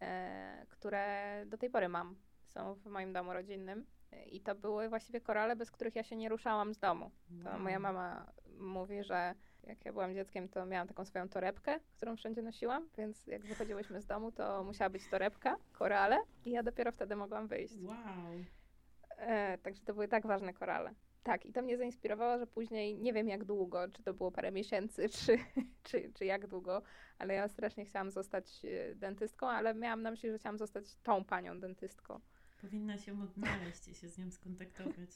[0.01, 2.17] e, które do tej pory mam.
[2.47, 3.87] Są w moim domu rodzinnym.
[4.13, 7.11] E, I to były właściwie korale, bez których ja się nie ruszałam z domu.
[7.45, 7.59] To Wow.
[7.59, 12.43] moja mama mówi, że jak ja byłam dzieckiem, to miałam taką swoją torebkę, którą wszędzie
[12.43, 17.17] nosiłam, więc jak wychodziłyśmy z domu, to musiała być torebka, korale i ja dopiero wtedy
[17.17, 17.75] mogłam wyjść.
[17.83, 17.97] Wow.
[19.19, 20.95] E, także to były tak ważne korale.
[21.23, 24.53] Tak, i to mnie zainspirowało, że później nie wiem jak długo, czy to było parę
[24.53, 25.39] miesięcy, czy,
[25.83, 26.83] czy, czy jak długo,
[27.19, 31.25] ale ja strasznie chciałam zostać e, dentystką, ale miałam na myśli, że chciałam zostać tą
[31.25, 32.21] panią dentystką.
[32.61, 35.11] Powinna się odnaleźć i się z nią skontaktować.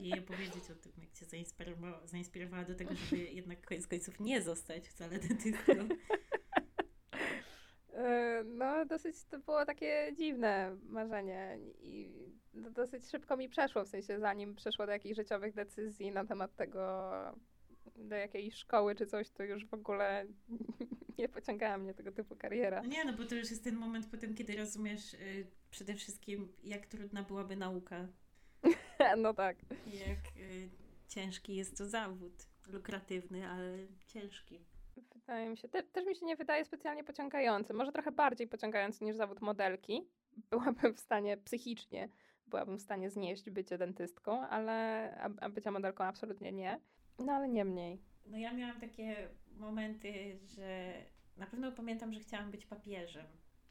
[0.00, 4.20] I jej powiedzieć o tym, jak cię zainspirowała, zainspirowała do tego, żeby jednak koniec końców
[4.20, 5.72] nie zostać wcale dentystką.
[7.94, 12.10] E, No, dosyć to było takie dziwne marzenie i
[12.54, 17.10] dosyć szybko mi przeszło, w sensie zanim przeszło do jakichś życiowych decyzji na temat tego,
[17.96, 20.26] do jakiej szkoły czy coś, to już w ogóle
[21.18, 22.82] nie pociągała mnie tego typu kariera.
[22.82, 26.52] No nie, no bo to już jest ten moment potem, kiedy rozumiesz y, przede wszystkim,
[26.64, 28.06] jak trudna byłaby nauka.
[29.16, 29.56] No tak.
[29.86, 30.68] Jak y,
[31.08, 32.32] ciężki jest to zawód.
[32.68, 34.60] Lukratywny, ale ciężki.
[35.14, 37.74] Wydaje mi się, te, też mi się nie wydaje specjalnie pociągający.
[37.74, 40.06] Może trochę bardziej pociągający niż zawód modelki.
[40.50, 42.08] Byłabym w stanie psychicznie
[42.52, 44.74] byłabym w stanie znieść bycie dentystką, ale
[45.20, 46.80] a, a bycia modelką absolutnie nie.
[47.18, 48.02] No ale nie mniej.
[48.26, 50.92] No ja miałam takie momenty, że
[51.36, 53.26] na pewno pamiętam, że chciałam być papieżem.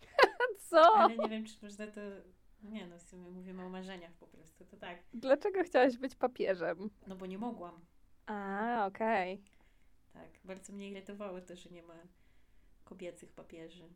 [0.69, 0.95] Co?
[0.95, 2.01] Ale nie wiem, czy można to...
[2.63, 5.03] Nie no, w sumie mówimy o marzeniach po prostu, to tak.
[5.13, 6.89] Dlaczego chciałaś być papieżem?
[7.07, 7.79] No bo nie mogłam.
[8.25, 9.43] A, okej.
[10.13, 11.95] Tak, bardzo mnie irytowało to, że nie ma
[12.83, 13.89] kobiecych papieży.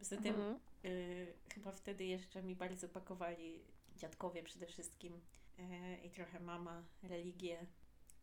[0.00, 0.58] Poza tym Mhm.
[0.84, 3.60] y, chyba wtedy jeszcze mi bardzo pakowali
[3.96, 5.20] dziadkowie przede wszystkim
[5.58, 7.66] y, i trochę mama religię,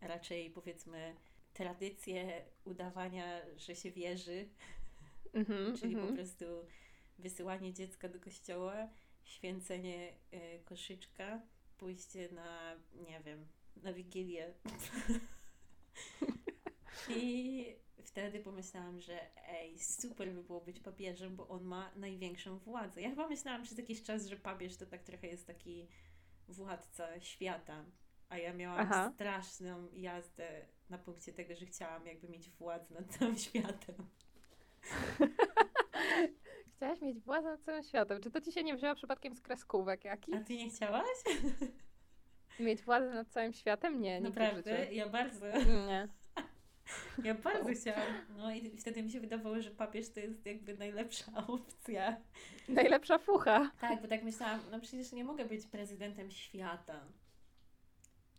[0.02, 1.16] raczej powiedzmy
[1.54, 4.50] tradycję udawania, że się wierzy,
[5.34, 6.16] Mhm, czyli po mhm.
[6.16, 6.46] prostu
[7.20, 8.90] wysyłanie dziecka do kościoła,
[9.24, 11.42] święcenie y, koszyczka,
[11.78, 12.76] pójście na,
[13.08, 13.48] nie wiem,
[13.84, 14.54] na wigilię.
[17.10, 23.02] I wtedy pomyślałam, że ej, super by było być papieżem, bo on ma największą władzę.
[23.02, 25.88] Ja chyba myślałam przez jakiś czas, że papież to tak trochę jest taki
[26.48, 27.86] władca świata,
[28.30, 29.12] a ja miałam Aha.
[29.16, 33.96] straszną jazdę na punkcie tego, że chciałam jakby mieć władzę nad całym światem.
[36.76, 38.22] Chciałaś mieć władzę nad całym światem.
[38.22, 40.36] Czy to ci się nie wzięło przypadkiem z kreskówek jakich?
[40.36, 41.18] A ty nie chciałaś?
[42.60, 44.02] Mieć władzę nad całym światem?
[44.02, 44.94] Nie, w Naprawdę?
[44.94, 45.46] Ja bardzo,
[45.88, 46.08] Nie.
[47.24, 48.14] ja bardzo chciałam.
[48.38, 52.18] No i wtedy mi się wydawało, że papież to jest jakby najlepsza opcja.
[52.70, 53.72] Najlepsza fucha.
[53.82, 57.00] Tak, bo tak myślałam, no przecież nie mogę być prezydentem świata.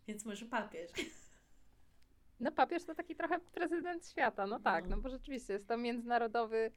[0.07, 0.91] Więc może papież.
[2.39, 4.95] No papież to taki trochę prezydent świata, no tak, No.
[4.95, 6.71] no bo rzeczywiście jest to międzynarodowy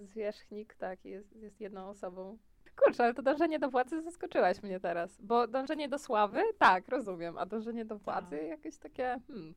[0.00, 2.38] zwierzchnik, tak, jest, jest jedną osobą.
[2.76, 7.38] Kurczę, ale to dążenie do władzy zaskoczyłaś mnie teraz, bo dążenie do sławy, tak, rozumiem,
[7.38, 8.48] a dążenie do władzy Tak.
[8.48, 9.54] jakieś takie, hmm,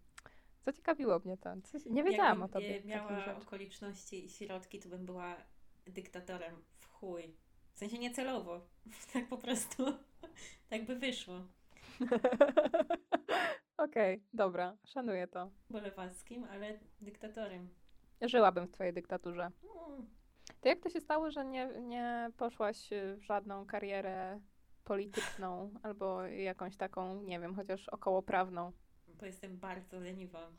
[0.68, 1.50] zaciekawiło mnie to.
[1.64, 5.36] Coś, nie wiedziałam o Jakbym, tobie e, takich miała okoliczności i środki, to bym była
[5.86, 7.36] dyktatorem w chuj.
[7.74, 8.62] W sensie nie celowo.
[9.14, 9.86] Tak po prostu.
[10.70, 11.36] Tak by wyszło.
[13.86, 15.52] Okej, dobra, szanuję to.
[15.70, 17.70] Bolewackim, ale dyktatorem.
[18.22, 19.42] Żyłabym w twojej dyktaturze.
[19.42, 20.08] Mm.
[20.62, 24.40] To jak to się stało, że nie, nie poszłaś y, w żadną karierę
[24.84, 28.72] polityczną albo jakąś taką, nie wiem, chociaż okołoprawną?
[29.20, 30.52] Bo jestem bardzo leniwa.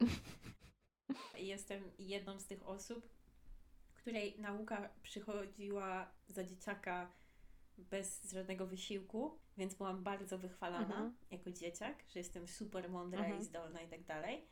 [1.38, 3.08] Jestem jedną z tych osób,
[3.94, 7.12] której nauka przychodziła za dzieciaka
[7.78, 11.16] bez żadnego wysiłku, więc byłam bardzo wychwalana Mhm.
[11.30, 13.40] jako dzieciak, że jestem super mądra Mhm.
[13.40, 14.46] i zdolna i tak dalej.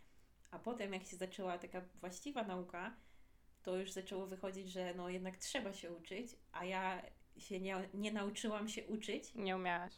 [0.50, 2.96] A potem, jak się zaczęła taka właściwa nauka,
[3.62, 7.02] to już zaczęło wychodzić, że no jednak trzeba się uczyć, a ja
[7.38, 9.92] się nie, nie nauczyłam się uczyć, Nie umiałaś.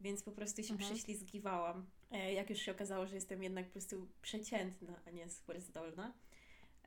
[0.00, 0.90] więc po prostu się Mhm.
[0.94, 1.90] prześlizgiwałam.
[2.10, 6.12] E, Jak już się okazało, że jestem jednak po prostu przeciętna, a nie super zdolna,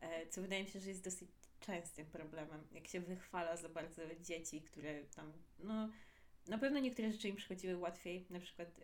[0.01, 1.29] e, co wydaje mi się, że jest dosyć
[1.59, 5.89] częstym problemem, jak się wychwala za bardzo dzieci, które tam, no,
[6.47, 8.83] na pewno niektóre rzeczy im przychodziły łatwiej, na przykład e,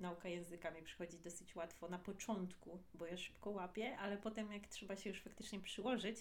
[0.00, 4.66] nauka języka mi przychodzi dosyć łatwo na początku, bo ja szybko łapię, ale potem jak
[4.66, 6.16] trzeba się już faktycznie przyłożyć,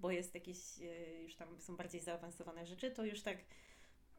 [0.00, 0.58] bo jest jakieś,
[1.22, 3.38] już tam są bardziej zaawansowane rzeczy, to już tak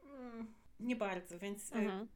[0.04, 2.08] mm, nie bardzo, więc Mhm.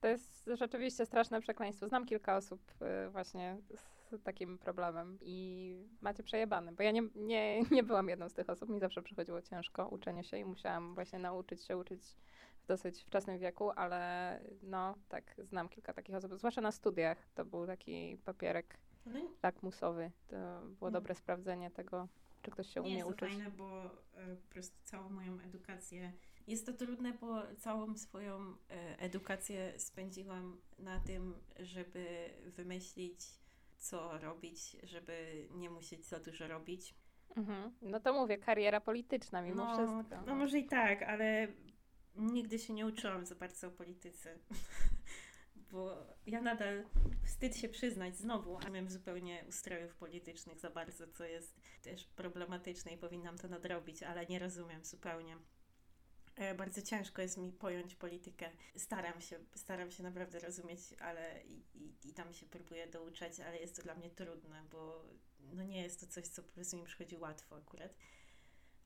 [0.00, 1.88] To jest rzeczywiście straszne przekleństwo.
[1.88, 2.60] Znam kilka osób
[3.06, 8.28] y, właśnie z takim problemem i macie przejebane, bo ja nie, nie, nie byłam jedną
[8.28, 8.68] z tych osób.
[8.68, 12.02] Mi zawsze przychodziło ciężko uczenie się i musiałam właśnie nauczyć się uczyć
[12.62, 17.18] w dosyć wczesnym wieku, ale no tak, znam kilka takich osób, zwłaszcza na studiach.
[17.34, 20.10] To był taki papierek no, lakmusowy.
[20.28, 20.92] To było Mhm.
[20.92, 22.08] dobre sprawdzenie tego,
[22.42, 23.28] czy ktoś się nie umie jest to uczyć.
[23.28, 26.12] fajne, bo e, po prostu całą moją edukację.
[26.46, 33.20] Jest to trudne, bo całą swoją e, edukację spędziłam na tym, żeby wymyślić,
[33.78, 36.94] co robić, żeby nie musieć za dużo robić.
[37.36, 37.72] Mhm.
[37.82, 40.22] No to mówię, kariera polityczna mimo no, wszystko.
[40.26, 41.48] no może i tak, ale
[42.16, 44.38] nigdy się nie uczyłam za bardzo o polityce.
[45.72, 46.84] Bo ja nadal
[47.24, 52.92] wstyd się przyznać znowu, a miałem zupełnie ustrojów politycznych za bardzo, co jest też problematyczne
[52.92, 55.36] i powinnam to nadrobić, ale nie rozumiem zupełnie.
[56.36, 58.50] E, Bardzo ciężko jest mi pojąć politykę.
[58.76, 63.58] Staram się, staram się naprawdę rozumieć, ale i, i, i tam się próbuję douczać, ale
[63.58, 65.04] jest to dla mnie trudne, bo
[65.52, 67.94] no nie jest to coś, co po prostu mi przychodzi łatwo akurat.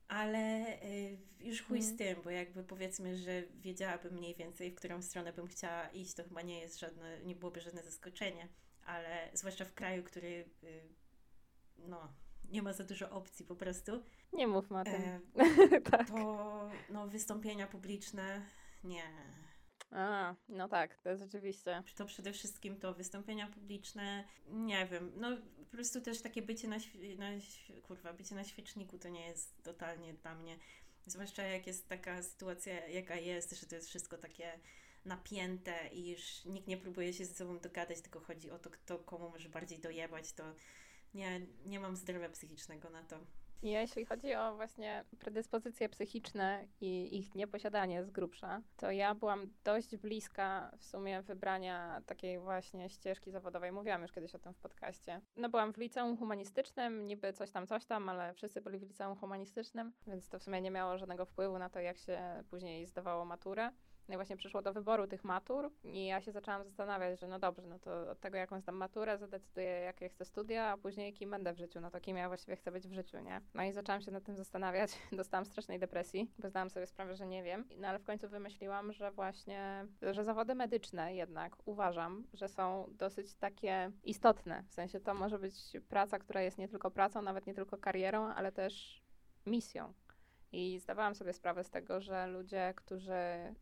[0.07, 1.97] Ale y, już chuj z Mhm.
[2.15, 6.23] tym, bo jakby powiedzmy, że wiedziałabym mniej więcej, w którą stronę bym chciała iść, to
[6.23, 8.47] chyba nie jest żadne, nie byłoby żadne zaskoczenie,
[8.85, 10.89] ale zwłaszcza w kraju, który y,
[11.77, 14.93] no, nie ma za dużo opcji po prostu, Nie mówmy o tym.
[15.35, 16.07] e, tak.
[16.07, 18.41] to no, wystąpienia publiczne
[18.83, 19.03] nie.
[19.91, 21.83] A, no tak, to jest rzeczywiście.
[21.95, 26.77] To przede wszystkim to wystąpienia publiczne, nie wiem, no po prostu też takie bycie na,
[27.17, 27.27] na,
[27.87, 30.57] kurwa, bycie na świeczniku to nie jest totalnie dla mnie.
[31.05, 34.59] Zwłaszcza jak jest taka sytuacja, jaka jest, że to jest wszystko takie
[35.05, 38.99] napięte i już nikt nie próbuje się ze sobą dogadać, tylko chodzi o to, kto
[38.99, 40.43] komu może bardziej dojebać, to
[41.13, 43.19] nie, nie mam zdrowia psychicznego na to.
[43.61, 49.97] Jeśli chodzi o właśnie predyspozycje psychiczne i ich nieposiadanie z grubsza, to ja byłam dość
[49.97, 53.71] bliska w sumie wybrania takiej właśnie ścieżki zawodowej.
[53.71, 55.21] Mówiłam już kiedyś o tym w podcaście.
[55.35, 59.15] No byłam w liceum humanistycznym, niby coś tam, coś tam, ale wszyscy byli w liceum
[59.15, 63.25] humanistycznym, więc to w sumie nie miało żadnego wpływu na to, jak się później zdawało
[63.25, 63.71] maturę.
[64.09, 67.39] No i właśnie przyszło do wyboru tych matur i ja się zaczęłam zastanawiać, że no
[67.39, 71.31] dobrze, no to od tego jaką zdam maturę zadecyduję jakie chcę studia, a później kim
[71.31, 73.41] będę w życiu, no to kim ja właściwie chcę być w życiu, nie?
[73.53, 77.27] No i zaczęłam się nad tym zastanawiać, dostałam strasznej depresji, bo zdałam sobie sprawę, że
[77.27, 82.47] nie wiem, no ale w końcu wymyśliłam, że właśnie, że zawody medyczne jednak uważam, że
[82.47, 85.55] są dosyć takie istotne, w sensie to może być
[85.89, 89.03] praca, która jest nie tylko pracą, nawet nie tylko karierą, ale też
[89.45, 89.93] misją.
[90.51, 93.53] I zdawałam sobie sprawę z tego, że ludzie, którzy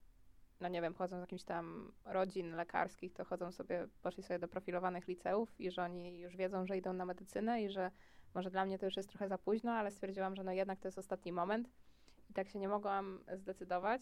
[0.61, 4.47] no nie wiem, chodzą z jakimś tam rodzin lekarskich, to chodzą sobie, poszli sobie do
[4.47, 7.91] profilowanych liceów i że oni już wiedzą, że idą na medycynę i że
[8.33, 10.87] może dla mnie to już jest trochę za późno, ale stwierdziłam, że no jednak to
[10.87, 11.69] jest ostatni moment
[12.29, 14.01] i tak się nie mogłam zdecydować.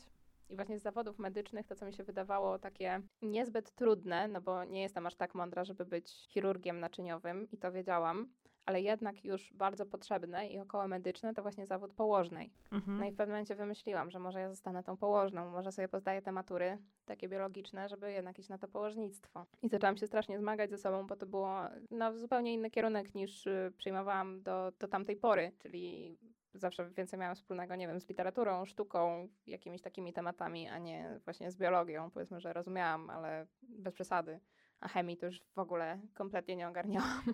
[0.49, 4.63] I właśnie z zawodów medycznych to, co mi się wydawało takie niezbyt trudne, no bo
[4.63, 8.29] nie jestem aż tak mądra, żeby być chirurgiem naczyniowym i to wiedziałam,
[8.65, 12.51] ale jednak już bardzo potrzebne i około medyczne, to właśnie zawód położnej.
[12.71, 12.97] Mhm.
[12.97, 16.21] No i w pewnym momencie wymyśliłam, że może ja zostanę tą położną, może sobie pozdaję
[16.21, 19.45] te matury takie biologiczne, żeby jednak iść na to położnictwo.
[19.61, 21.59] I zaczęłam się strasznie zmagać ze sobą, bo to było
[21.91, 26.17] no, zupełnie inny kierunek niż y, przyjmowałam do, do tamtej pory, czyli
[26.53, 31.51] zawsze więcej miałam wspólnego, nie wiem, z literaturą, sztuką, jakimiś takimi tematami, a nie właśnie
[31.51, 32.11] z biologią.
[32.11, 34.39] Powiedzmy, że rozumiałam, ale bez przesady
[34.79, 37.23] a chemii to już w ogóle kompletnie nie ogarniałam.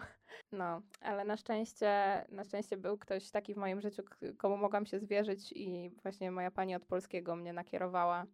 [0.51, 4.04] No, ale na szczęście, na szczęście był ktoś taki w moim życiu,
[4.38, 8.25] komu mogłam się zwierzyć i właśnie moja pani od polskiego mnie nakierowała.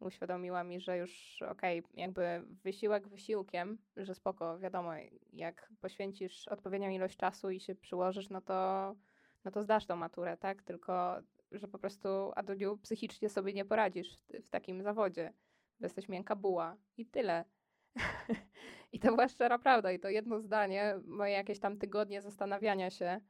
[0.00, 4.92] Uświadomiła mi, że już okej, okay, jakby wysiłek wysiłkiem, że spoko, wiadomo,
[5.32, 8.94] jak poświęcisz odpowiednią ilość czasu i się przyłożysz, no to,
[9.44, 10.62] no to zdasz tą maturę, tak?
[10.62, 11.16] Tylko,
[11.52, 15.32] że po prostu, Aduniu, psychicznie sobie nie poradzisz w, w takim zawodzie,
[15.80, 17.44] jesteś miękka buła i tyle.
[18.92, 19.92] I to była szczera prawda.
[19.92, 23.20] I to jedno zdanie, moje jakieś tam tygodnie zastanawiania się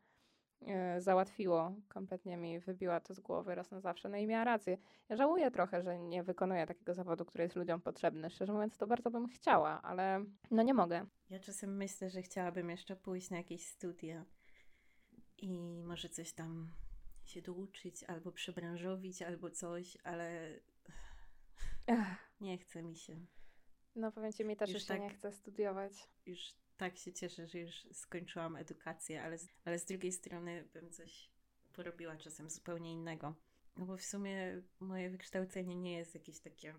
[0.61, 1.75] yy, załatwiło.
[1.88, 4.09] Kompletnie mi wybiła to z głowy raz na zawsze.
[4.09, 4.79] No i miała rację.
[5.09, 8.31] Ja żałuję trochę, że nie wykonuję takiego zawodu, który jest ludziom potrzebny.
[8.31, 11.07] Szczerze mówiąc, to bardzo bym chciała, ale no nie mogę.
[11.31, 14.25] Ja czasem myślę, że chciałabym jeszcze pójść na jakieś studia
[15.38, 16.72] i może coś tam
[17.25, 20.61] się douczyć, albo przebranżowić, albo coś, ale
[22.40, 23.27] nie chce mi się.
[23.94, 25.92] No powiem Ci, mi też już, już tak, nie chce studiować.
[26.26, 31.31] Już tak się cieszę, że już skończyłam edukację, ale, ale z drugiej strony bym coś
[31.72, 33.35] porobiła czasem zupełnie innego.
[33.76, 36.74] No bo w sumie moje wykształcenie nie jest jakieś takie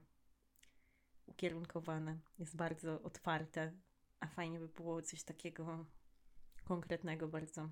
[1.26, 2.20] ukierunkowane.
[2.40, 3.74] Jest bardzo otwarte,
[4.20, 5.86] a fajnie by było coś takiego
[6.64, 7.70] konkretnego bardzo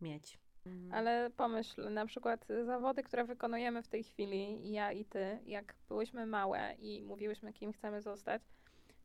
[0.00, 0.43] mieć.
[0.66, 0.92] Mhm.
[0.92, 6.26] Ale pomyśl, na przykład zawody, które wykonujemy w tej chwili, ja i ty, jak byłyśmy
[6.26, 8.42] małe i mówiłyśmy, kim chcemy zostać,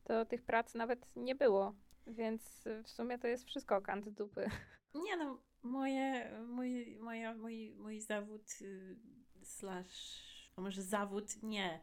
[0.03, 1.75] to tych prac nawet nie było.
[2.07, 4.49] Więc w sumie to jest wszystko kant dupy.
[5.05, 8.95] Nie no, moje, mój, moja, mój, mój zawód y,
[9.43, 11.79] slash, a może zawód, nie,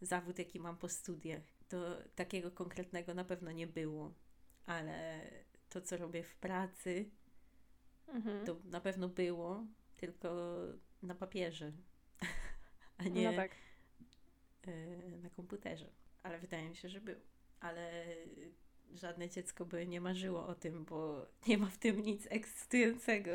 [0.00, 4.14] zawód jaki mam po studiach, to takiego konkretnego na pewno nie było.
[4.66, 5.20] Ale
[5.68, 7.10] to, co robię w pracy,
[8.12, 8.46] Mhm.
[8.46, 9.64] To na pewno było,
[9.96, 10.56] tylko
[11.02, 11.72] na papierze,
[12.98, 13.50] a nie no tak.
[14.66, 15.86] E, na komputerze.
[16.22, 17.16] Ale wydaje mi się, że był.
[17.60, 18.04] Ale
[18.94, 23.30] żadne dziecko by nie marzyło o tym, bo nie ma w tym nic ekscytującego.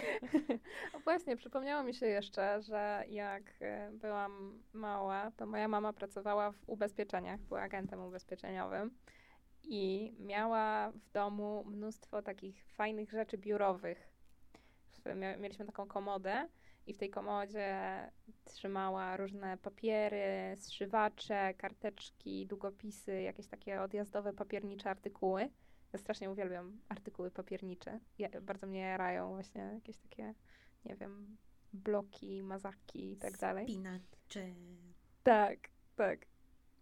[0.94, 6.52] o właśnie, przypomniało mi się jeszcze, że jak e, byłam mała, to moja mama pracowała
[6.52, 8.90] w ubezpieczeniach, była agentem ubezpieczeniowym
[9.62, 14.10] i miała w domu mnóstwo takich fajnych rzeczy biurowych.
[15.38, 16.48] Mieliśmy taką komodę
[16.86, 17.76] i w tej komodzie
[18.44, 25.50] trzymała różne papiery, zszywacze, karteczki, długopisy, jakieś takie odjazdowe papiernicze artykuły.
[25.92, 28.00] Ja strasznie uwielbiam artykuły papiernicze.
[28.18, 30.34] Ja, bardzo mnie jarają właśnie jakieś takie,
[30.84, 31.36] nie wiem,
[31.72, 33.64] bloki, mazaki i tak dalej.
[33.64, 34.54] Spinacze.
[35.22, 35.58] Tak,
[35.96, 36.29] tak.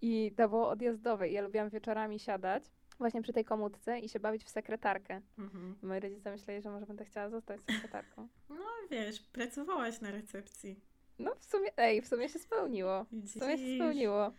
[0.00, 1.28] I to było odjazdowe.
[1.28, 2.64] I ja lubiłam wieczorami siadać
[2.98, 5.20] właśnie przy tej komódce i się bawić w sekretarkę.
[5.38, 5.76] Mhm.
[5.82, 8.28] I moi rodzice myśleli, że może będę chciała zostać sekretarką.
[8.48, 10.80] No wiesz, pracowałaś na recepcji.
[11.18, 13.06] No w sumie, ej, w sumie się spełniło.
[13.12, 14.32] W sumie się spełniło.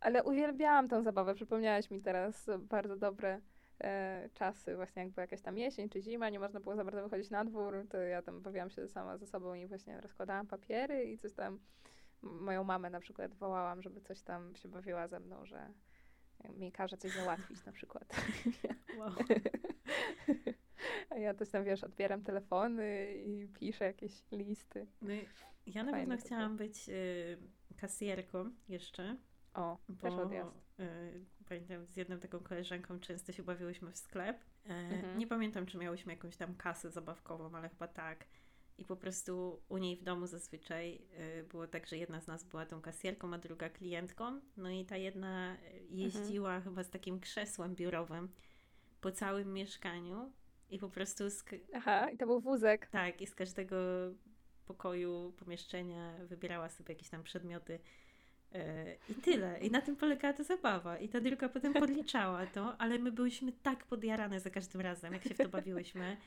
[0.00, 1.34] Ale uwielbiałam tą zabawę.
[1.34, 3.40] Przypomniałaś mi teraz bardzo dobre
[3.80, 7.30] e, czasy, właśnie jakby jakaś tam jesień czy zima, nie można było za bardzo wychodzić
[7.30, 11.18] na dwór, to ja tam bawiłam się sama ze sobą i właśnie rozkładałam papiery i
[11.18, 11.58] coś tam,
[12.22, 15.68] moją mamę na przykład wołałam, żeby coś tam się bawiła ze mną, że
[16.54, 18.04] mi każe coś załatwić na przykład.
[18.98, 19.12] Wow.
[21.10, 24.86] A ja też tam, wiesz, odbieram telefony i piszę jakieś listy.
[25.02, 25.08] No,
[25.66, 27.38] ja na pewno chciałam być y,
[27.76, 29.16] kasjerką jeszcze.
[29.54, 30.56] O, Bo też odjazd.
[30.80, 34.44] y, pamiętam z jedną taką koleżanką często się bawiłyśmy w sklep.
[34.66, 35.18] E, Mhm.
[35.18, 38.26] Nie pamiętam, czy miałyśmy jakąś tam kasę zabawkową, ale chyba tak.
[38.78, 40.94] I po prostu u niej w domu zazwyczaj
[41.40, 44.40] y, było tak, że jedna z nas była tą kasjerką, a druga klientką.
[44.56, 45.58] No i ta jedna y,
[45.90, 48.28] jeździła chyba z takim krzesłem biurowym
[49.00, 50.32] po całym mieszkaniu
[50.70, 52.86] i po prostu z, Aha, i to był wózek.
[52.86, 53.76] tak, i z każdego
[54.66, 57.78] pokoju, pomieszczenia wybierała sobie jakieś tam przedmioty.
[58.52, 59.60] e, I tyle.
[59.60, 60.98] I na tym polegała ta zabawa.
[60.98, 65.22] I ta druga potem podliczała to, ale my byliśmy tak podjarane za każdym razem, jak
[65.24, 66.16] się w to bawiłyśmy.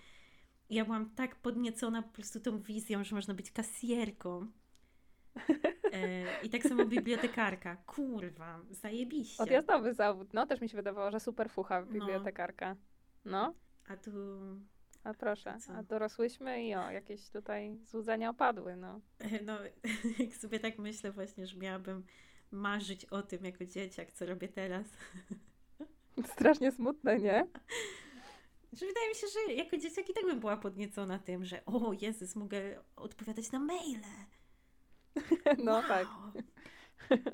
[0.70, 4.48] Ja byłam tak podniecona po prostu tą wizją, że można być kasjerką.
[5.92, 7.76] E, I tak samo bibliotekarka.
[7.76, 9.44] Kurwa, zajebiście.
[9.44, 10.34] Odjazdowy zawód.
[10.34, 11.88] No, też mi się wydawało, że super fucha No.
[11.88, 12.76] bibliotekarka.
[13.26, 13.54] No,
[13.88, 14.12] A tu
[15.04, 15.58] a proszę.
[15.60, 15.74] Co?
[15.74, 19.02] A dorosłyśmy i o, jakieś tutaj złudzenia opadły, no.
[19.46, 19.58] No,
[20.26, 22.04] jak sobie tak myślę właśnie, że miałabym
[22.52, 24.86] marzyć o tym jako dzieciak, co robię teraz.
[26.34, 27.48] Strasznie smutne, nie?
[28.76, 31.94] Że wydaje mi się, że jako dzieciak i tak bym była podniecona tym, że o
[32.02, 34.02] Jezus, mogę odpowiadać na maile.
[35.64, 35.84] No wow.
[35.88, 36.08] tak,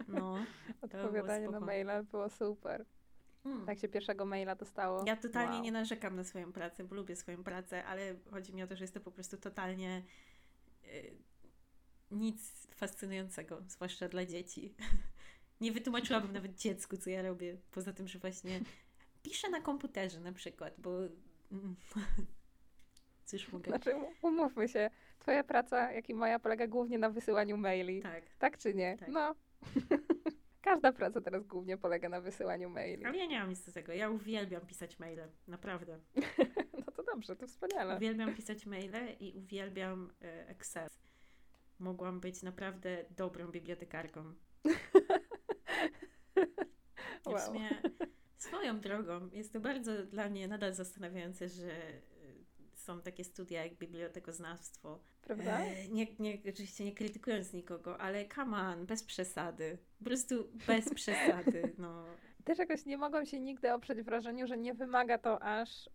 [0.08, 0.38] No.
[0.82, 2.86] odpowiadanie na maile było super.
[3.45, 3.65] Mm.
[3.65, 5.04] Tak się pierwszego maila dostało.
[5.08, 5.63] Ja totalnie Wow.
[5.63, 8.84] nie narzekam na swoją pracę, bo lubię swoją pracę, ale chodzi mi o to, że
[8.84, 10.04] jest to po prostu totalnie
[10.86, 11.13] y,
[12.12, 14.73] nic fascynującego, zwłaszcza dla dzieci.
[15.62, 18.62] Nie wytłumaczyłabym nawet dziecku, co ja robię, poza tym, że właśnie
[19.23, 20.91] piszę na komputerze na przykład, bo
[21.51, 21.75] mm,
[23.25, 23.69] cóż mogę...
[23.71, 28.01] Znaczy, umówmy się, twoja praca, jak i moja, polega głównie na wysyłaniu maili.
[28.01, 28.97] Tak, Tak czy nie?
[28.97, 29.09] Tak.
[29.09, 29.35] No.
[30.61, 33.05] Każda praca teraz głównie polega na wysyłaniu maili.
[33.05, 33.93] ale ja nie mam nic do tego.
[33.93, 35.99] Ja uwielbiam pisać maile, naprawdę.
[36.85, 37.95] No to dobrze, to wspaniale.
[37.97, 40.89] Uwielbiam pisać maile i uwielbiam e, Excel.
[41.79, 44.33] Mogłam być naprawdę dobrą bibliotekarką.
[44.65, 44.69] I
[47.23, 47.39] w Wow.
[47.39, 47.69] sumie
[48.43, 52.01] swoją drogą jest to bardzo dla mnie nadal zastanawiające, że e,
[52.73, 54.99] są takie studia jak bibliotekoznawstwo.
[55.21, 55.60] Prawda?
[55.60, 59.77] E, nie, nie, oczywiście nie krytykując nikogo, ale come on, bez przesady.
[59.99, 61.73] Po prostu bez przesady.
[61.77, 62.06] No.
[62.43, 65.89] Też jakoś nie mogłam się nigdy oprzeć wrażeniu, że nie wymaga to aż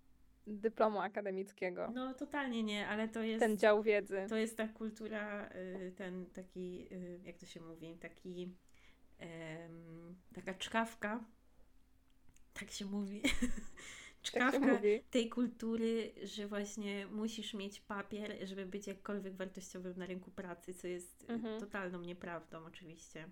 [0.47, 1.91] dyplomu akademickiego.
[1.95, 3.41] no totalnie nie, ale to jest...
[3.41, 4.27] Ten dział wiedzy.
[4.29, 8.55] To jest ta kultura, y, ten taki, y, jak to się mówi, taki,
[10.35, 11.25] taka czkawka,
[12.61, 13.23] tak się mówi,
[14.27, 15.03] Tak się czkawka mówi.
[15.11, 20.87] tej kultury, że właśnie musisz mieć papier, żeby być jakkolwiek wartościowym na rynku pracy, co
[20.87, 21.61] jest y, Mhm.
[21.61, 23.29] totalną nieprawdą oczywiście.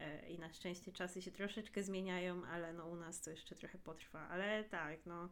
[0.00, 3.78] E, I na szczęście czasy się troszeczkę zmieniają, ale no u nas to jeszcze trochę
[3.78, 4.28] potrwa.
[4.28, 5.28] Ale tak, no.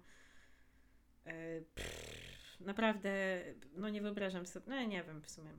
[1.24, 3.42] e, pff, naprawdę,
[3.76, 4.66] no nie wyobrażam sobie.
[4.68, 5.50] No nie wiem w sumie.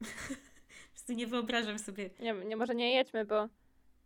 [0.00, 2.10] po prostu nie wyobrażam sobie.
[2.20, 3.48] Nie, nie, może nie jedźmy, bo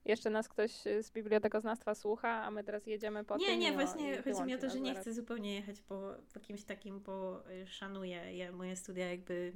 [0.04, 3.58] jeszcze nas ktoś y, z bibliotekoznawstwa słucha, a my teraz jedziemy po Nie, tym.
[3.60, 5.02] nie, i o, właśnie chodzi mi o to, że nie zaraz.
[5.02, 9.52] chcę zupełnie jechać po, po kimś takim, bo y, szanuję ja, moje studia jakby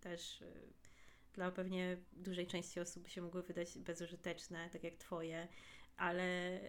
[0.00, 0.68] też y,
[1.32, 5.48] dla pewnie dużej części osób się mogły wydać bezużyteczne, tak jak twoje,
[5.96, 6.60] ale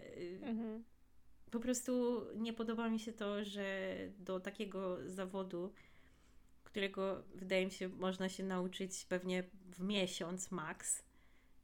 [0.42, 0.84] Mhm.
[1.52, 5.74] po prostu nie podoba mi się to, że do takiego zawodu,
[6.64, 11.04] którego wydaje mi się można się nauczyć pewnie w miesiąc max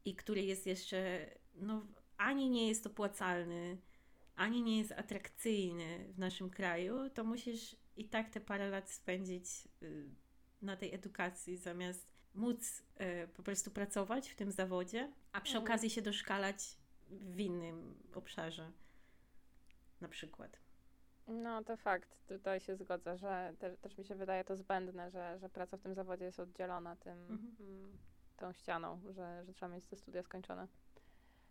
[0.05, 1.85] i który jest jeszcze, no
[2.17, 3.77] ani nie jest opłacalny,
[4.35, 9.67] ani nie jest atrakcyjny w naszym kraju, to musisz i tak te parę lat spędzić
[9.83, 10.09] y,
[10.61, 12.83] na tej edukacji, zamiast móc
[13.23, 15.63] y, po prostu pracować w tym zawodzie, a przy Mhm.
[15.65, 16.77] okazji się doszkalać
[17.09, 18.71] w innym obszarze
[20.01, 20.59] na przykład.
[21.27, 25.39] No to fakt, tutaj się zgodzę, że te, też mi się wydaje to zbędne, że,
[25.39, 27.97] że praca w tym zawodzie jest oddzielona tym, Mhm.
[28.37, 30.67] tą ścianą, że, że trzeba mieć te studia skończone.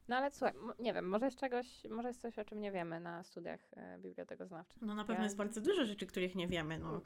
[0.08, 3.00] No ale słuchaj, nie wiem, może jest czegoś, może jest coś, o czym nie wiemy
[3.00, 4.82] na studiach e, bibliotekoznawczych.
[4.82, 6.78] No na pewno Ja- jest bardzo dużo rzeczy, których nie wiemy.
[6.78, 7.00] No.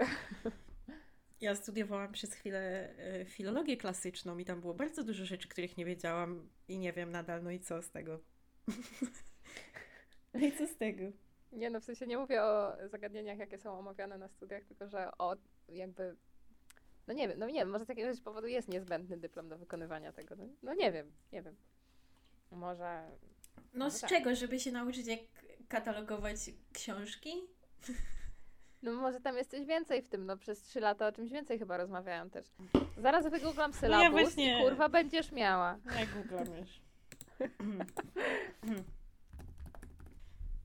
[1.41, 5.85] Ja studiowałam przez chwilę e, filologię klasyczną i tam było bardzo dużo rzeczy, których nie
[5.85, 8.21] wiedziałam i nie wiem nadal, no i co z tego?
[10.35, 11.05] no i co z tego?
[11.53, 15.11] Nie no, w sensie nie mówię o zagadnieniach, jakie są omawiane na studiach, tylko że
[15.19, 15.37] o
[15.69, 16.17] jakby,
[17.07, 20.13] no nie wiem, no nie wiem, może z jakiegoś powodu jest niezbędny dyplom do wykonywania
[20.13, 20.37] tego.
[20.37, 21.57] No, no nie wiem, nie wiem.
[22.51, 23.09] Może
[23.75, 24.11] No No z tak.
[24.11, 24.35] czego?
[24.35, 25.21] Żeby się nauczyć jak
[25.69, 26.37] katalogować
[26.73, 27.33] książki?
[28.83, 31.59] No może tam jest coś więcej w tym, no przez trzy lata o czymś więcej
[31.59, 32.47] chyba rozmawiają też.
[32.99, 35.79] Zaraz wygooglam sylabus No właśnie- i kurwa będziesz miała.
[35.99, 36.81] Ja googlam już.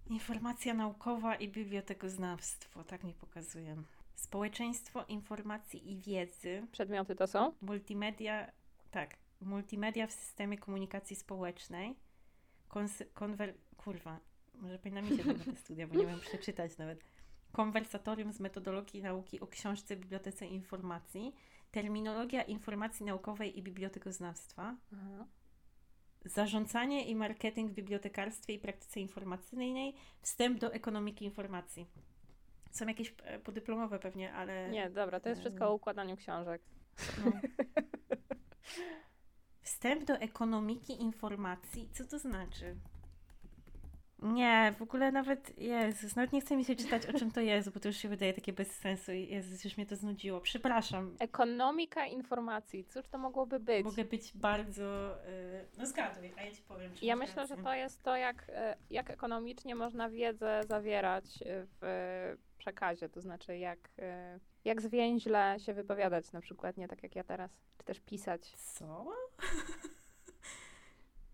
[0.09, 3.75] Informacja naukowa i bibliotekoznawstwo, tak mi pokazuję.
[4.15, 7.53] Społeczeństwo informacji i wiedzy, Przedmioty to są?
[7.61, 8.51] multimedia,
[8.91, 9.15] tak,
[9.45, 11.95] multimedia w systemie komunikacji społecznej,
[12.69, 13.53] kons- konwer...
[13.77, 14.19] kurwa,
[14.55, 17.03] może powinna mi się te studia, bo nie wiem przeczytać nawet.
[17.51, 21.35] Konwersatorium z metodologii nauki o książce Bibliotece Informacji,
[21.71, 25.25] terminologia informacji naukowej i bibliotekoznawstwa, Aha.
[26.25, 31.87] Zarządzanie i marketing w bibliotekarstwie i praktyce informacyjnej, wstęp do ekonomiki informacji.
[32.71, 34.69] Są jakieś e, podyplomowe pewnie, ale.
[34.69, 36.61] Nie, dobra, to jest wszystko o układaniu książek.
[37.25, 37.31] No.
[39.63, 41.89] Wstęp do ekonomiki informacji.
[41.93, 42.75] Co to znaczy?
[44.23, 47.69] Nie, w ogóle nawet, Jezus, nawet nie chce mi się czytać o czym to jest,
[47.69, 50.41] bo to już się wydaje takie bez sensu i Jezus, już mnie to znudziło.
[50.41, 51.15] Przepraszam.
[51.19, 53.85] Ekonomika informacji, cóż to mogłoby być?
[53.85, 55.15] Mogę być bardzo...
[55.27, 57.63] y, No zgaduj, a ja Ci powiem, czy Ja myślę, że rację.
[57.63, 63.57] to jest to, jak, e, jak ekonomicznie można wiedzę zawierać e, w przekazie, to znaczy
[63.57, 67.99] jak, e, jak zwięźle się wypowiadać na przykład, nie tak jak ja teraz, czy też
[67.99, 68.55] pisać.
[68.55, 69.05] Co?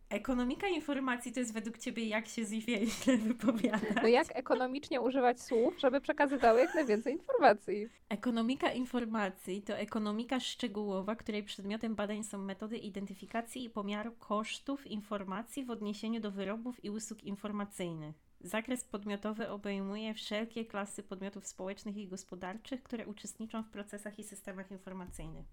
[0.09, 3.95] Ekonomika informacji to jest według Ciebie jak się zwięźle wypowiadać?
[4.01, 7.89] No jak ekonomicznie używać słów, żeby przekazywały jak najwięcej informacji.
[8.09, 15.65] Ekonomika informacji to ekonomika szczegółowa, której przedmiotem badań są metody identyfikacji i pomiaru kosztów informacji
[15.65, 18.28] w odniesieniu do wyrobów i usług informacyjnych.
[18.41, 24.71] Zakres podmiotowy obejmuje wszelkie klasy podmiotów społecznych i gospodarczych, które uczestniczą w procesach i systemach
[24.71, 25.45] informacyjnych.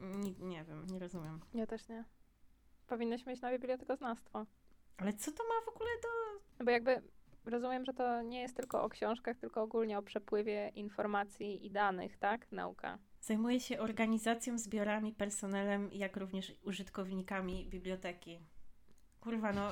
[0.00, 1.40] Nie, nie wiem, nie rozumiem.
[1.54, 2.04] Ja też nie.
[2.86, 4.46] Powinnyśmy iść na bibliotekoznawstwo.
[4.96, 6.08] Ale co to ma w ogóle do
[6.58, 7.02] No bo jakby
[7.44, 12.16] rozumiem, że to nie jest tylko o książkach, tylko ogólnie o przepływie informacji i danych,
[12.16, 12.52] tak?
[12.52, 12.98] Nauka.
[13.20, 18.40] Zajmuje się organizacją, zbiorami, personelem, jak również użytkownikami biblioteki.
[19.20, 19.70] Kurwa, no,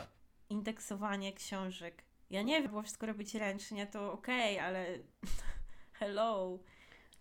[0.53, 2.05] indeksowanie książek.
[2.31, 4.87] Ja nie wiem, bo wszystko robić ręcznie, to okej, ale
[5.99, 6.59] hello.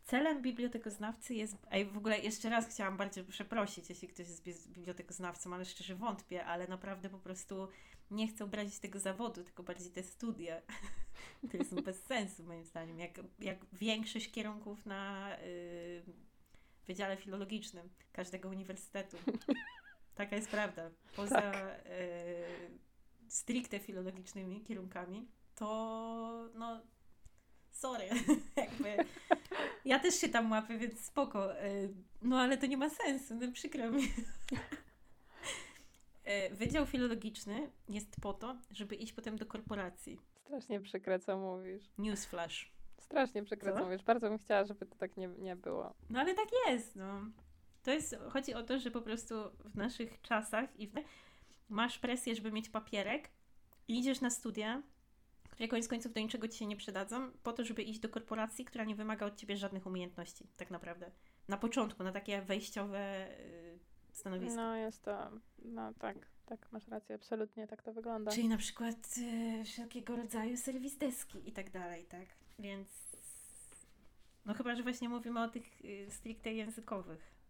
[0.03, 1.57] Celem bibliotekoznawcy jest.
[1.71, 5.95] Ej, w ogóle jeszcze raz chciałam bardzo przeprosić, jeśli ktoś jest bi- bibliotekoznawcą, ale szczerze
[5.95, 7.67] wątpię, ale naprawdę po prostu
[8.11, 10.61] nie chcę obrazić tego zawodu, tylko bardziej te studia,
[11.47, 12.99] które są bez sensu moim zdaniem.
[12.99, 16.03] Jak, jak większość kierunków na y,
[16.88, 19.17] Wydziale Filologicznym każdego uniwersytetu.
[20.15, 20.89] Taka jest prawda.
[21.15, 21.55] Poza Tak.
[21.86, 22.91] y,
[23.32, 26.82] stricte filologicznymi kierunkami, to no
[27.71, 28.05] sorry,
[28.55, 28.97] jakby
[29.86, 31.63] ja też się tam łapię, więc spoko.
[31.65, 34.03] y, No ale to nie ma sensu, no przykro mi.
[36.51, 40.19] Y, Wydział Filologiczny jest po to, żeby iść potem do korporacji.
[40.45, 41.84] Strasznie przykre, co mówisz.
[41.97, 42.71] Newsflash.
[42.97, 43.77] Strasznie przykre, Co?
[43.79, 44.03] co mówisz.
[44.03, 45.93] Bardzo bym chciała, żeby to tak nie, nie było.
[46.09, 47.21] No ale tak jest, no.
[47.84, 50.93] To jest, chodzi o to, że po prostu w naszych czasach i w,
[51.72, 53.30] masz presję, żeby mieć papierek
[53.88, 54.84] i idziesz na studia,
[55.49, 58.65] które koniec końców do niczego ci się nie przydadzą, po to, żeby iść do korporacji,
[58.65, 61.11] która nie wymaga od ciebie żadnych umiejętności, tak naprawdę.
[61.47, 63.80] Na początku, na takie wejściowe y,
[64.11, 64.55] stanowisko.
[64.55, 65.32] No jest to,
[65.65, 68.32] no tak, tak, masz rację, absolutnie tak to wygląda.
[68.32, 72.26] Czyli na przykład y, wszelkiego rodzaju serwis deski i tak dalej, tak?
[72.59, 72.88] Więc
[74.45, 77.41] no chyba, że właśnie mówimy o tych y, stricte językowych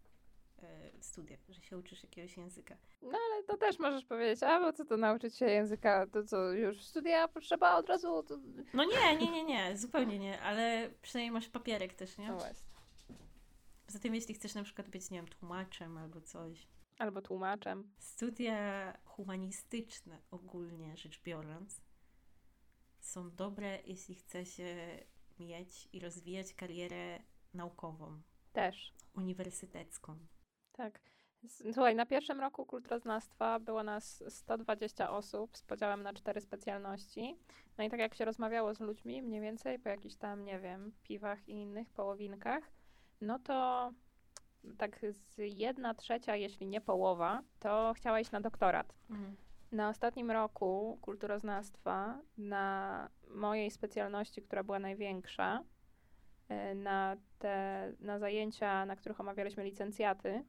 [1.00, 2.78] studiach, że się uczysz jakiegoś języka.
[3.02, 6.52] No ale to też możesz powiedzieć, a bo co to nauczyć się języka, to co,
[6.52, 8.38] już studia potrzeba od razu, to...
[8.74, 12.28] No nie, nie, nie, nie, zupełnie nie, ale przynajmniej masz papierek też, nie?
[12.28, 12.72] No właśnie.
[13.86, 16.68] Poza tym, jeśli chcesz na przykład być, nie wiem, tłumaczem albo coś.
[16.98, 17.92] Albo tłumaczem.
[17.98, 21.82] Studia humanistyczne ogólnie rzecz biorąc
[23.00, 25.00] są dobre, jeśli chce się
[25.40, 27.20] mieć i rozwijać karierę
[27.54, 28.22] naukową,
[28.54, 28.94] Też.
[29.16, 30.18] uniwersytecką.
[30.74, 31.00] Tak.
[31.72, 37.38] Słuchaj, na pierwszym roku kulturoznawstwa było nas 120 osób z podziałem na cztery specjalności.
[37.78, 40.92] No i tak jak się rozmawiało z ludźmi, mniej więcej po jakichś tam, nie wiem,
[41.04, 42.64] piwach i innych połowinkach,
[43.22, 43.92] no to
[44.78, 48.94] tak z jedna trzecia, jeśli nie połowa, to chciała iść na doktorat.
[49.72, 55.64] Na ostatnim roku kulturoznawstwa, na mojej specjalności, która była największa,
[56.50, 60.44] e, na te na zajęcia, na których omawialiśmy licencjaty,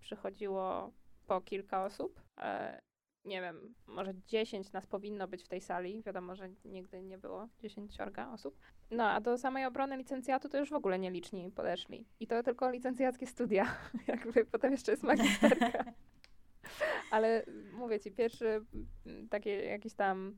[0.00, 0.92] przychodziło
[1.26, 2.20] po kilka osób.
[2.38, 2.80] E,
[3.24, 6.02] Nie wiem, może 10 nas powinno być w tej sali.
[6.02, 7.96] Wiadomo, że nigdy nie było 10
[8.32, 8.58] osób.
[8.90, 12.06] No, a do samej obrony licencjatu to już w ogóle nieliczni podeszli.
[12.20, 13.76] I to tylko licencjackie studia.
[14.08, 15.84] Jakby potem jeszcze jest magisterka.
[17.10, 18.64] Ale mówię ci, pierwszy
[19.06, 20.36] mm, takie jakieś tam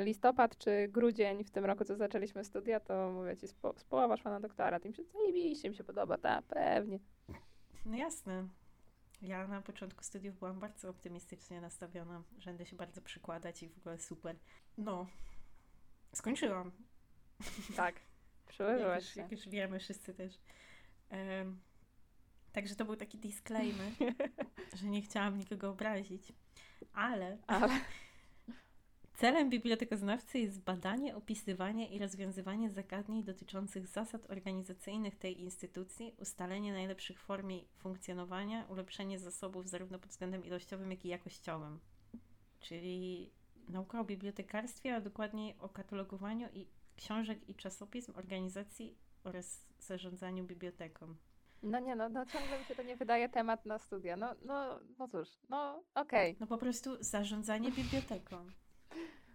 [0.00, 3.84] listopad czy grudzień w tym roku, co zaczęliśmy studia, to mówię ci, z, po, z
[3.84, 4.84] połowa szła na doktorat.
[4.84, 6.98] Im się zajebiście, mi się podoba, ta, pewnie.
[7.84, 8.48] No jasne.
[9.22, 13.78] Ja na początku studiów byłam bardzo optymistycznie nastawiona, że będę się bardzo przykładać i w
[13.78, 14.36] ogóle super.
[14.78, 15.06] No,
[16.14, 16.72] skończyłam.
[17.76, 17.94] Tak,
[18.58, 20.40] Jak już, jak już wiemy wszyscy też.
[21.10, 21.60] Em,
[22.52, 23.92] także to był taki disclaimer,
[24.80, 26.32] że nie chciałam nikogo obrazić.
[26.92, 27.68] Ale Ale
[29.22, 37.20] celem bibliotekoznawcy jest badanie, opisywanie i rozwiązywanie zagadnień dotyczących zasad organizacyjnych tej instytucji, ustalenie najlepszych
[37.20, 41.80] form jej funkcjonowania, ulepszenie zasobów zarówno pod względem ilościowym, jak i jakościowym.
[42.60, 43.30] Czyli
[43.68, 46.66] nauka o bibliotekarstwie, a dokładniej o katalogowaniu i
[46.96, 51.14] książek i czasopism, organizacji oraz zarządzaniu biblioteką.
[51.62, 54.16] no nie, no, no ciągle mi się to nie wydaje temat na studia.
[54.16, 58.46] No, no, no cóż, no okej, No po prostu zarządzanie biblioteką.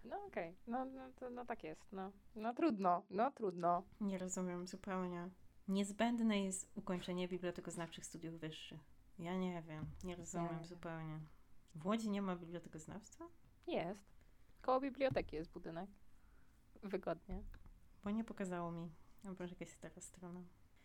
[0.08, 2.12] No okej, no, no, to, no tak jest, no.
[2.34, 3.82] No trudno, no trudno.
[4.00, 5.30] Nie rozumiem zupełnie.
[5.68, 8.80] Niezbędne jest ukończenie bibliotekoznawczych studiów wyższych.
[9.18, 10.64] Ja nie wiem, nie rozumiem Nie.
[10.64, 11.20] zupełnie.
[11.74, 13.24] W Łodzi nie ma bibliotekoznawstwa?
[13.66, 14.04] Jest.
[14.62, 15.90] Koło biblioteki jest budynek.
[16.82, 17.42] Wygodnie.
[18.04, 18.90] Bo nie pokazało mi.
[19.24, 20.40] No może jakaś stara strona.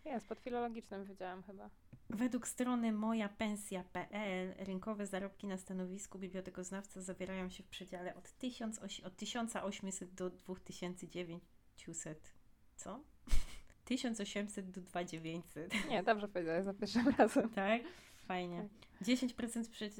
[0.06, 1.70] Jest, pod filologicznym wydziałem chyba.
[2.10, 9.06] Według strony mojapensja.pl rynkowe zarobki na stanowisku bibliotekoznawca zawierają się w przedziale od, 1000, osi-
[9.06, 12.34] od 1800 do 2900.
[12.76, 12.99] Co?
[13.86, 15.89] 1800 do 2900.
[15.89, 17.49] Nie, dobrze powiedziałeś za pierwszym razem.
[17.49, 17.82] Tak?
[18.28, 18.70] Fajnie.
[19.01, 19.95] 10% przed...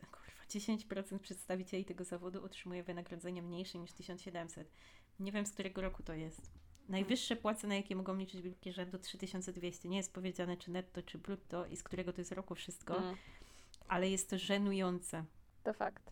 [0.00, 4.72] Kurwa, 10% przedstawicieli tego zawodu otrzymuje wynagrodzenie mniejsze niż 1700.
[5.20, 6.50] Nie wiem, z którego roku to jest.
[6.90, 9.88] Najwyższe płace, na jakie mogą liczyć biblioteki rzędu 3200.
[9.88, 13.16] Nie jest powiedziane, czy netto, czy brutto i z którego to jest roku wszystko, Mm,
[13.88, 15.24] ale jest to żenujące.
[15.64, 16.10] to fakt.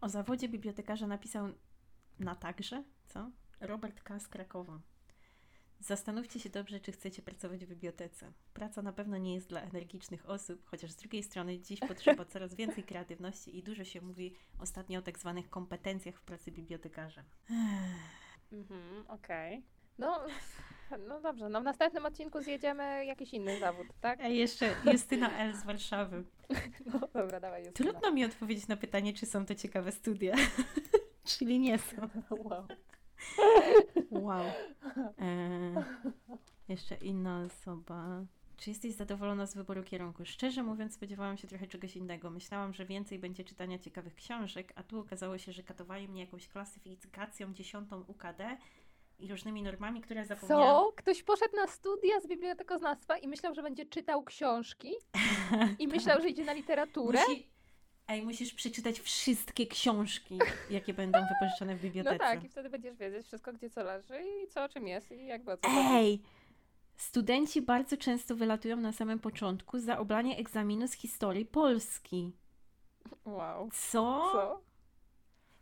[0.00, 1.48] O zawodzie bibliotekarza napisał
[2.18, 3.30] na także, co?
[3.60, 4.20] Robert K.
[4.20, 4.80] z Krakowa.
[5.80, 8.32] Zastanówcie się dobrze, czy chcecie pracować w bibliotece.
[8.54, 12.54] Praca na pewno nie jest dla energicznych osób, chociaż z drugiej strony dziś potrzeba coraz
[12.54, 17.24] więcej kreatywności i dużo się mówi ostatnio o tak zwanych kompetencjach w pracy bibliotekarza.
[18.52, 19.62] Mhm, okej.
[20.00, 20.20] No,
[21.08, 24.20] no dobrze, no w następnym odcinku zjedziemy jakiś inny zawód, tak?
[24.20, 25.56] A jeszcze Justyna L.
[25.56, 26.24] z Warszawy.
[26.86, 27.90] No dobra, dawaj Justyna.
[27.90, 30.34] Trudno mi odpowiedzieć na pytanie, czy są to ciekawe studia.
[31.24, 32.08] Czyli nie są.
[32.30, 32.66] Wow.
[34.10, 34.44] Wow.
[35.18, 35.84] E,
[36.68, 38.24] jeszcze inna osoba.
[38.56, 40.24] Czy jesteś zadowolona z wyboru kierunku?
[40.24, 42.30] Szczerze mówiąc, spodziewałam się trochę czegoś innego.
[42.30, 46.48] Myślałam, że więcej będzie czytania ciekawych książek, a tu okazało się, że katowali mnie jakąś
[46.48, 48.56] klasyfikacją dziesiątą UKD
[49.20, 50.66] i różnymi normami, które zapomniałam.
[50.66, 50.92] Co?
[50.92, 54.92] Ktoś poszedł na studia z bibliotekoznawstwa i myślał, że będzie czytał książki
[55.78, 57.20] i myślał, że idzie na literaturę?
[57.28, 57.50] Musi...
[58.08, 60.38] Ej, musisz przeczytać wszystkie książki,
[60.70, 62.14] jakie będą wypożyczone w bibliotece.
[62.14, 65.12] No tak, i wtedy będziesz wiedzieć wszystko, gdzie co leży i co o czym jest
[65.12, 65.80] i jakby o co chodzi.
[65.90, 66.22] Ej!
[66.96, 72.32] Studenci bardzo często wylatują na samym początku za oblanie egzaminu z historii Polski.
[73.24, 73.68] Wow.
[73.72, 74.30] Co?
[74.32, 74.60] Co?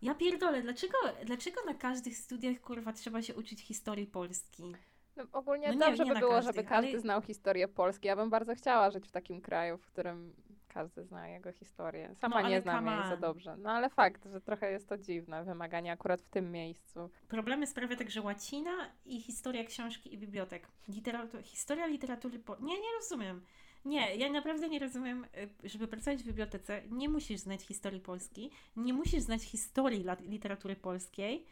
[0.03, 4.73] Ja pierdolę, dlaczego, dlaczego na każdych studiach kurwa trzeba się uczyć historii Polski?
[5.17, 7.69] No, ogólnie No nie- dobrze nie by na było, każdych, żeby każdy ale- znał historię
[7.69, 8.09] Polski.
[8.09, 10.35] Ja bym bardzo chciała żyć w takim kraju, w którym
[10.69, 12.15] każdy zna jego historię.
[12.15, 13.57] Sama No, nie znam jej za dobrze.
[13.57, 17.11] No ale fakt, że trochę jest to dziwne wymaganie akurat w tym miejscu.
[17.29, 18.71] Problemy sprawia także łacina
[19.05, 20.69] i historia książki i bibliotek.
[20.89, 22.39] Literatur, historia literatury...
[22.39, 22.57] Po...
[22.57, 23.45] Nie, nie rozumiem.
[23.89, 25.25] Nie, ja naprawdę nie rozumiem,
[25.65, 30.77] y, żeby pracować w bibliotece, nie musisz znać historii Polski, nie musisz znać historii literatury
[30.77, 31.45] polskiej,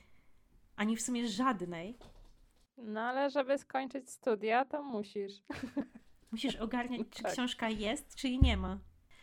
[0.77, 1.99] ani w sumie żadnej.
[2.79, 5.33] No ale żeby skończyć studia, to musisz.
[6.33, 7.33] Musisz ogarniać, czy Tak.
[7.33, 8.79] książka jest, czy jej nie ma.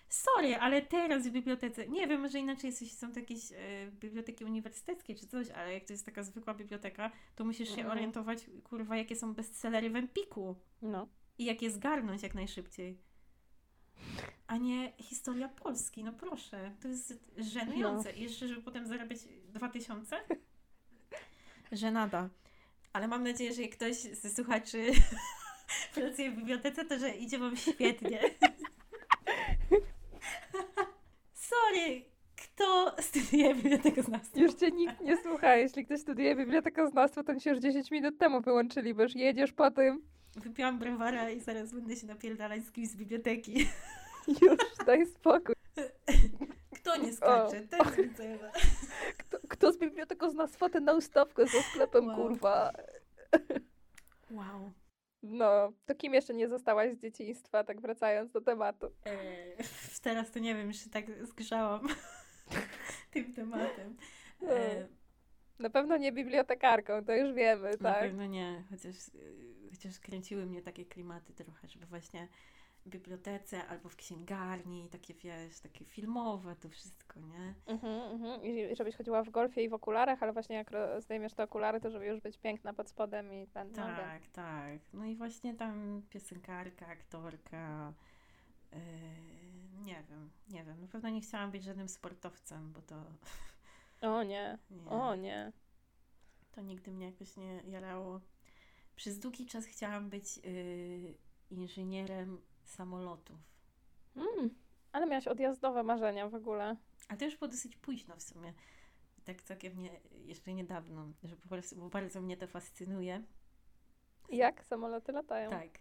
[0.09, 3.55] Sorry, ale teraz w bibliotece, nie wiem, może inaczej jest, jeśli są to jakieś e,
[3.91, 7.91] biblioteki uniwersyteckie czy coś, ale jak to jest taka zwykła biblioteka, to musisz się Mhm.
[7.91, 11.07] orientować, kurwa, jakie są bestsellery w Empiku No.
[11.38, 12.98] I jak je zgarnąć jak najszybciej.
[14.48, 16.72] A nie historia Polski, no proszę.
[16.82, 18.12] To jest żenujące.
[18.12, 20.20] I jeszcze, żeby potem zarabiać 2000?
[21.72, 22.30] Żenada.
[22.94, 24.92] Ale mam nadzieję, że jak ktoś ze słuchaczy
[25.96, 28.20] pracuje w bibliotece, to że idzie wam świetnie.
[31.34, 32.06] Sorry,
[32.36, 34.40] kto studiuje bibliotekoznawstwo?
[34.40, 35.56] Już cię nikt nie słucha.
[35.56, 39.72] Jeśli ktoś studiuje bibliotekoznawstwo, to się już 10 minut temu wyłączyli, bo już jedziesz po
[39.72, 40.12] tym.
[40.36, 43.70] Wypiłam browara i zaraz będę się napierdalać z kimś z biblioteki.
[44.28, 45.56] Już, daj spokój.
[46.80, 47.56] Kto nie skacze?
[47.56, 48.38] Jest widzę.
[49.18, 52.16] Kto, kto z bibliotekoznawstwa ten na ustawkę za sklepem, Wow.
[52.16, 52.72] kurwa?
[54.32, 54.72] Wow.
[55.24, 58.92] No, to kim jeszcze nie zostałaś z dzieciństwa, tak wracając do tematu?
[59.06, 59.58] Eee,
[60.04, 61.88] teraz to nie wiem, już się tak zgrzałam
[63.12, 63.98] tym tematem.
[64.42, 64.88] Eee,
[65.64, 67.99] Na pewno nie bibliotekarką, to już wiemy, Na tak?
[67.99, 72.28] pewno nie, chociaż, y, chociaż kręciły mnie takie klimaty trochę, żeby właśnie
[72.86, 77.53] w bibliotece albo w księgarni, takie wiesz, takie filmowe to wszystko, nie?
[77.66, 78.43] Mhm, mhm.
[78.43, 81.89] I żebyś chodziła w golfie i w okularach, ale właśnie jak zdejmiesz te okulary, to
[81.89, 83.95] żeby już być piękna pod spodem i ten nogę.
[83.95, 84.80] Tak, tak.
[84.93, 87.93] No i właśnie tam piosenkarka, aktorka,
[88.72, 88.80] yy,
[89.84, 90.82] nie wiem, nie wiem.
[90.82, 92.95] Na pewno nie chciałam być żadnym sportowcem, bo to
[94.04, 95.51] O nie, nie, o nie.
[96.51, 98.22] to nigdy mnie jakoś nie jarało.
[98.95, 101.18] Przez długi czas chciałam być yy,
[101.49, 103.38] inżynierem samolotów.
[104.16, 104.49] Mm,
[104.91, 106.76] ale miałaś odjazdowe marzenia w ogóle.
[107.08, 108.54] A to już było dosyć późno w sumie.
[109.24, 113.24] Tak całkiem nie, jeszcze niedawno, że po prostu, bo bardzo mnie to fascynuje.
[114.30, 115.49] Jak samoloty latają?
[115.49, 115.80] Tak.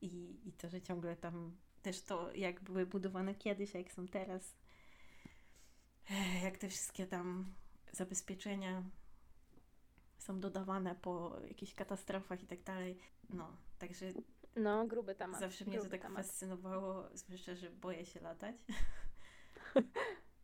[0.00, 4.08] I, I to, że ciągle tam też to, jak były budowane kiedyś, a jak są
[4.08, 4.56] teraz.
[6.42, 7.54] Jak te wszystkie tam
[7.92, 8.82] zabezpieczenia
[10.18, 12.98] są dodawane po jakichś katastrofach i tak dalej.
[13.30, 14.06] No, także
[14.56, 15.40] No, gruby temat.
[15.40, 16.26] zawsze mnie to tak temat.
[16.26, 18.56] fascynowało, zwłaszcza, że boję się latać.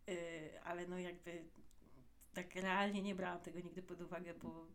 [0.08, 1.44] Y, ale no jakby
[2.34, 4.66] tak realnie nie brałam tego nigdy pod uwagę, bo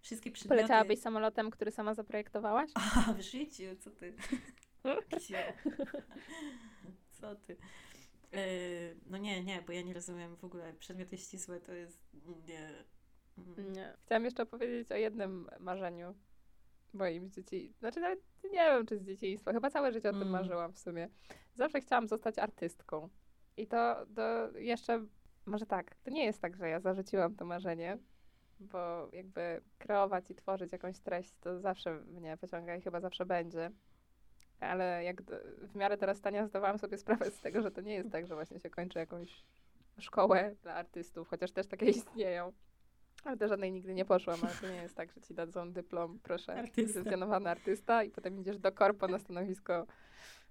[0.00, 0.56] wszystkie przedmioty...
[0.56, 2.70] Poleciałabyś samolotem, który sama zaprojektowałaś?
[3.08, 4.14] A, w życiu, co ty?
[5.16, 5.54] Gdzie?
[7.20, 7.56] Co ty?
[8.34, 10.72] Yy, no nie, nie, bo ja nie rozumiem w ogóle.
[10.72, 11.98] Przedmioty ścisłe to jest.
[12.48, 12.70] Nie.
[13.38, 13.72] Mm.
[13.72, 13.96] Nie.
[14.04, 16.14] Chciałam jeszcze opowiedzieć o jednym marzeniu
[16.92, 17.74] moim z dzieci.
[17.78, 19.52] Znaczy nawet nie wiem, czy z dzieciństwa.
[19.52, 20.32] Chyba całe życie o tym Mm.
[20.32, 21.08] marzyłam w sumie.
[21.56, 23.08] Zawsze chciałam zostać artystką.
[23.56, 25.06] I to, to jeszcze,
[25.46, 27.98] może tak, to nie jest tak, że ja zarzuciłam to marzenie,
[28.60, 33.70] bo jakby kreować i tworzyć jakąś treść to zawsze mnie pociąga i chyba zawsze będzie.
[34.60, 37.94] Ale jak d- w miarę teraz stania zdawałam sobie sprawę z tego, że to nie
[37.94, 39.44] jest tak, że właśnie się kończy jakąś
[39.98, 42.52] szkołę dla artystów, chociaż też takie istnieją.
[43.24, 46.18] Ale do żadnej nigdy nie poszłam, ale to nie jest tak, że ci dadzą dyplom,
[46.22, 49.86] proszę, licencjonowany artysta i potem idziesz do korpo na stanowisko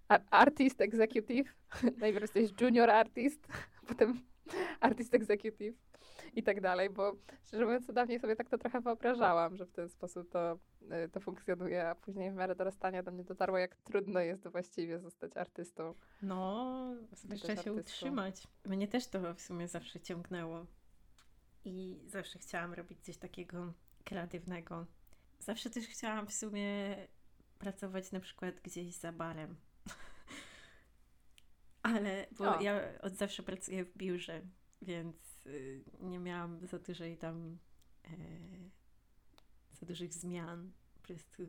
[0.07, 1.55] ar- artist executive,
[2.01, 3.47] najpierw jesteś junior artist,
[3.87, 4.21] potem
[4.79, 5.75] artist executive
[6.33, 9.89] i tak dalej, bo szczerze mówiąc, dawniej sobie tak to trochę wyobrażałam, że w ten
[9.89, 10.57] sposób to,
[11.11, 15.37] to funkcjonuje, a później w miarę dorastania do mnie dotarło, jak trudno jest właściwie zostać
[15.37, 15.93] artystą.
[16.21, 18.47] No, zwłaszcza się utrzymać.
[18.65, 20.65] Mnie też to w sumie zawsze ciągnęło.
[21.65, 23.73] I zawsze chciałam robić coś takiego
[24.03, 24.85] kreatywnego.
[25.39, 26.95] Zawsze też chciałam w sumie
[27.59, 29.55] pracować na przykład gdzieś za barem.
[31.83, 32.61] Ale, bo O.
[32.61, 34.41] ja od zawsze pracuję w biurze,
[34.81, 37.57] więc y, nie miałam za dużej tam
[38.05, 38.09] e,
[39.73, 40.71] za dużych zmian.
[40.93, 41.43] Po prostu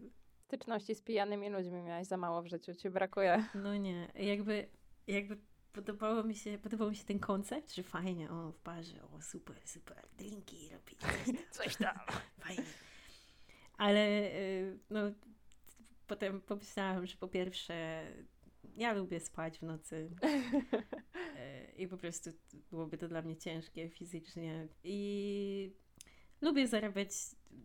[0.45, 3.45] Styczności z pijanymi ludźmi miałaś za mało w życiu, ci brakuje.
[3.55, 4.69] No nie, jakby,
[5.07, 5.39] jakby
[5.73, 9.57] podobało mi się, podobał mi się ten koncept, że fajnie, o w barze, o super,
[9.65, 11.97] super, drinki robić, coś tam, Coś tam.
[12.39, 12.65] fajnie.
[13.79, 15.01] Ale y, no,
[16.07, 18.07] potem pomyślałam, że po pierwsze
[18.77, 22.31] ja lubię spać w nocy y, i po prostu
[22.71, 25.73] byłoby to dla mnie ciężkie fizycznie i
[26.41, 27.11] lubię zarabiać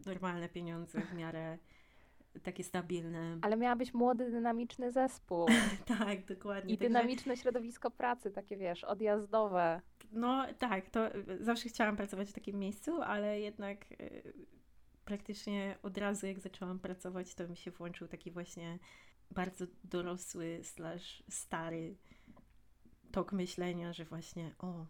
[0.06, 1.58] normalne pieniądze w miarę
[2.44, 3.38] takie stabilne.
[3.42, 5.46] Ale miałabyś młody, dynamiczny zespół
[6.00, 6.74] Tak, dokładnie.
[6.74, 9.82] i Także- dynamiczne środowisko pracy, takie wiesz, odjazdowe.
[10.12, 11.00] No tak, to
[11.40, 14.34] zawsze chciałam pracować w takim miejscu, ale jednak y,
[15.06, 18.80] praktycznie od razu jak zaczęłam pracować, to mi się włączył taki właśnie
[19.32, 21.96] bardzo dorosły slash stary
[23.12, 24.86] tok myślenia, że właśnie o,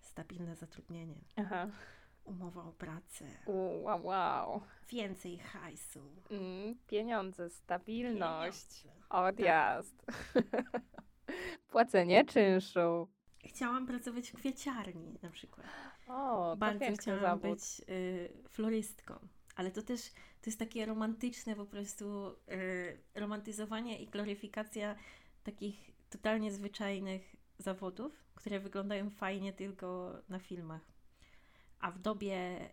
[0.00, 1.68] stabilne zatrudnienie, Aha.
[2.26, 4.60] Umowa o pracę, U, Wow, wow.
[4.88, 6.00] więcej hajsu,
[6.30, 9.08] Mm, pieniądze, stabilność, pieniądze.
[9.08, 10.06] odjazd.
[11.70, 13.08] Płacenie czynszu.
[13.44, 15.66] Chciałam pracować w kwieciarni na przykład.
[16.08, 17.50] O, Bardzo chciałam zawód.
[17.50, 19.14] być y, florystką.
[19.56, 24.96] Ale to też to jest takie romantyczne po prostu y, romantyzowanie i gloryfikacja
[25.42, 30.82] takich totalnie zwyczajnych zawodów, które wyglądają fajnie tylko na filmach.
[31.80, 32.70] A w dobie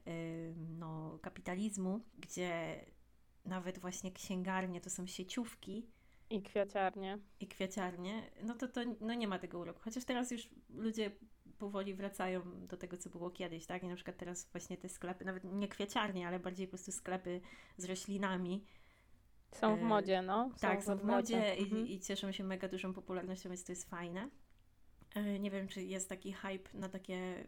[0.80, 2.80] no, kapitalizmu, gdzie
[3.46, 5.88] nawet właśnie księgarnie to są sieciówki,
[6.30, 7.18] I kwiaciarnie.
[7.40, 9.80] i kwiaciarnie, no to, to no nie ma tego uroku.
[9.84, 11.12] Chociaż teraz już ludzie
[11.58, 13.84] powoli wracają do tego, co było kiedyś, tak?
[13.84, 17.42] I na przykład teraz właśnie te sklepy, nawet nie kwiaciarnie, ale bardziej po prostu sklepy
[17.78, 18.64] z roślinami,
[19.52, 20.50] Są w E, modzie, no.
[20.60, 21.88] tak, są w modzie Mhm.
[21.88, 24.30] i, i cieszą się mega dużą popularnością, więc to jest fajne.
[25.16, 27.46] E, Nie wiem, czy jest taki hype na takie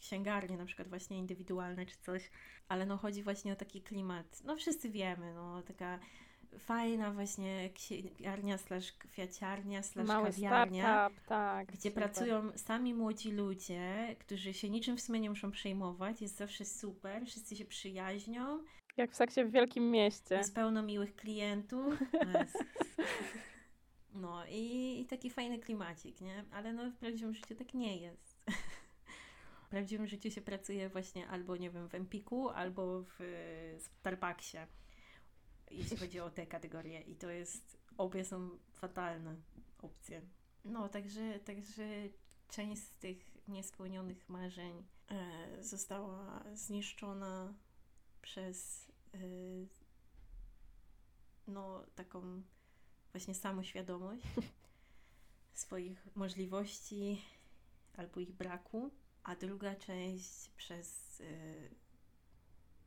[0.00, 2.30] księgarnie, na przykład właśnie indywidualne czy coś,
[2.68, 5.98] ale no chodzi właśnie o taki klimat, no wszyscy wiemy, no taka
[6.58, 11.66] fajna właśnie księgarnia slash kwiaciarnia slash Mały kawiarnia, startup, tak.
[11.68, 12.04] gdzie super.
[12.04, 16.22] pracują sami młodzi ludzie, którzy się niczym w sumie nie muszą przejmować.
[16.22, 18.64] Jest zawsze super, wszyscy się przyjaźnią,
[18.96, 20.34] Jak w seksie w wielkim mieście.
[20.34, 21.94] jest pełno miłych klientów.
[24.14, 26.44] No i, i taki fajny klimacik, nie?
[26.52, 28.36] Ale no w prawdziwym życiu tak nie jest.
[29.66, 34.58] W prawdziwym życiu się pracuje właśnie albo, nie wiem, w Empiku, albo w e, Starbucksie,
[35.70, 37.00] jeśli chodzi o te kategorie.
[37.00, 39.36] I to jest, obie są fatalne
[39.82, 40.22] opcje.
[40.64, 41.84] No, także, także
[42.48, 47.54] część z tych niespełnionych marzeń e, została zniszczona
[48.22, 49.18] przez e,
[51.46, 52.42] no, taką
[53.12, 54.24] właśnie samoświadomość
[55.52, 57.22] swoich możliwości
[57.96, 58.90] albo ich braku,
[59.26, 61.70] a druga część przez y,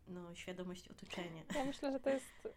[0.08, 1.44] no, świadomość otoczenia.
[1.56, 2.48] Ja myślę, że to jest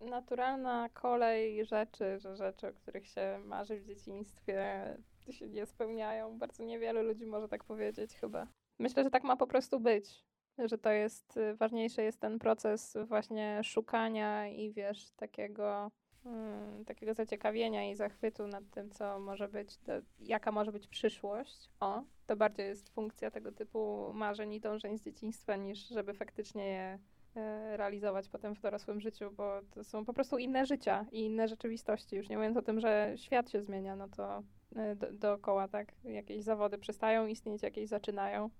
[0.00, 4.96] naturalna kolej rzeczy, że rzeczy, o których się marzy w dzieciństwie,
[5.30, 6.38] się nie spełniają.
[6.38, 8.46] Bardzo niewielu ludzi może tak powiedzieć chyba.
[8.78, 10.24] Myślę, że tak ma po prostu być.
[10.58, 15.90] Że to jest, y, ważniejszy jest ten proces właśnie szukania i wiesz, takiego,
[16.24, 21.70] mm, takiego zaciekawienia i zachwytu nad tym, co może być, to, jaka może być przyszłość.
[21.80, 26.66] O, to bardziej jest funkcja tego typu marzeń i dążeń z dzieciństwa, niż żeby faktycznie
[26.66, 26.98] je
[27.36, 31.48] e, realizować potem w dorosłym życiu, bo to są po prostu inne życia i inne
[31.48, 32.16] rzeczywistości.
[32.16, 34.42] Już nie mówiąc o tym, że świat się zmienia, no to
[34.76, 35.92] e, do, dookoła, tak?
[36.04, 38.50] Jakieś zawody przestają istnieć, jakieś zaczynają.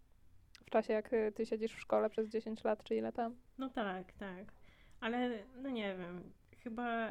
[0.66, 3.36] W czasie, jak e, ty siedzisz w szkole przez 10 lat, czy ile tam?
[3.58, 4.52] No tak, tak.
[5.00, 6.32] Ale no nie wiem,
[6.62, 7.08] chyba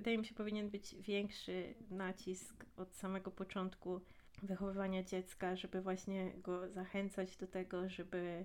[0.00, 4.00] wydaje mi się powinien być większy nacisk od samego początku
[4.42, 8.44] wychowywania dziecka, żeby właśnie go zachęcać do tego, żeby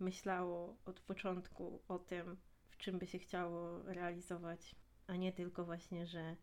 [0.00, 2.36] myślało od początku o tym,
[2.68, 4.74] w czym by się chciało realizować,
[5.06, 6.36] a nie tylko właśnie, że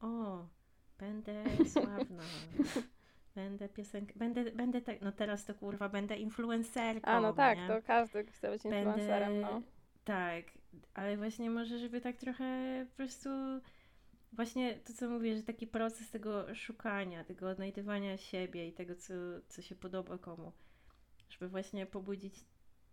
[0.00, 0.46] o,
[0.98, 2.22] będę sławna,
[3.34, 7.68] będę piosenkę, będę, będę tak, no teraz to kurwa, będę influencerką, A, no tak, nie?
[7.68, 9.62] to każdy chce być influencerem, no.
[10.04, 10.44] Tak,
[10.94, 12.46] ale właśnie może, żeby tak trochę
[12.90, 13.28] po prostu
[14.32, 19.14] właśnie to, co mówię, że taki proces tego szukania, tego odnajdywania siebie i tego, co,
[19.48, 20.52] co się podoba komu,
[21.30, 22.44] żeby właśnie pobudzić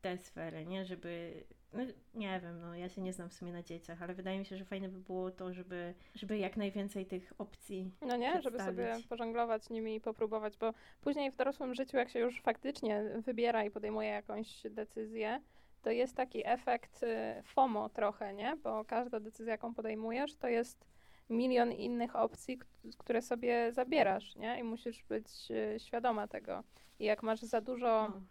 [0.01, 0.86] te sfery, nie?
[0.86, 4.39] Żeby, no, nie wiem, no ja się nie znam w sumie na dzieciach, ale wydaje
[4.39, 8.41] mi się, że fajne by było to, żeby, żeby jak najwięcej tych opcji No nie,
[8.41, 13.03] żeby sobie pożonglować nimi i popróbować, bo później w dorosłym życiu, jak się już faktycznie
[13.26, 15.41] wybiera i podejmuje jakąś decyzję,
[15.86, 18.55] to jest taki efekt y, FOMO trochę, nie?
[18.63, 20.86] Bo każda decyzja, jaką podejmujesz, to jest
[21.29, 22.59] milion innych opcji,
[22.97, 24.59] które sobie zabierasz, nie?
[24.59, 26.63] I musisz być y, świadoma tego.
[26.99, 28.21] I jak masz za dużo No.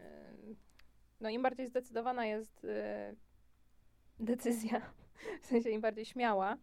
[0.00, 0.56] y,
[1.20, 2.66] no im bardziej zdecydowana jest
[4.20, 4.80] decyzja,
[5.42, 6.56] w sensie im bardziej śmiała,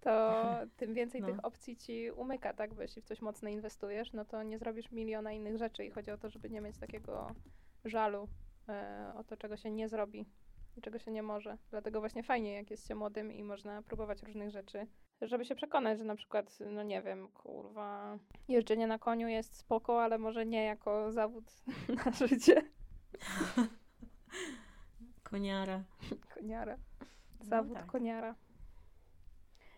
[0.00, 0.42] to
[0.78, 1.26] tym więcej No.
[1.26, 2.74] tych opcji ci umyka, tak?
[2.74, 6.10] Bo jeśli w coś mocno inwestujesz, no to nie zrobisz miliona innych rzeczy i chodzi
[6.10, 7.34] o to, żeby nie mieć takiego
[7.84, 8.28] żalu
[9.16, 10.26] o to, czego się nie zrobi
[10.76, 11.58] i czego się nie może.
[11.70, 14.86] Dlatego właśnie fajnie, jak jest się młodym i można próbować różnych rzeczy,
[15.22, 20.02] żeby się przekonać, że na przykład, no nie wiem, kurwa, jeżdżenie na koniu jest spoko,
[20.02, 21.44] ale może nie jako zawód
[22.06, 22.62] na życie.
[25.22, 25.84] Koniara.
[26.34, 26.76] Koniara.
[27.40, 27.86] No Zawód tak.
[27.86, 28.34] koniara.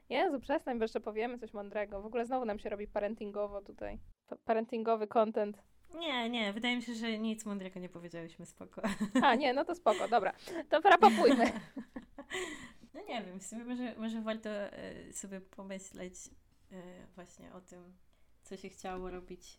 [0.08, 2.02] Jezu, przestań, bo jeszcze powiemy coś mądrego.
[2.02, 3.98] W ogóle znowu nam się robi parentingowo tutaj.
[4.28, 5.62] Pa- Parentingowy content.
[5.94, 8.82] Nie, nie, wydaje mi się, że nic mądrego nie powiedziałyśmy, spoko.
[9.22, 10.32] A, nie, no to spoko, dobra.
[10.70, 11.52] To rapapujmy.
[12.94, 16.14] No nie wiem, w sumie może, może warto e, sobie pomyśleć
[16.72, 17.94] e, właśnie o tym,
[18.42, 19.58] co się chciało robić,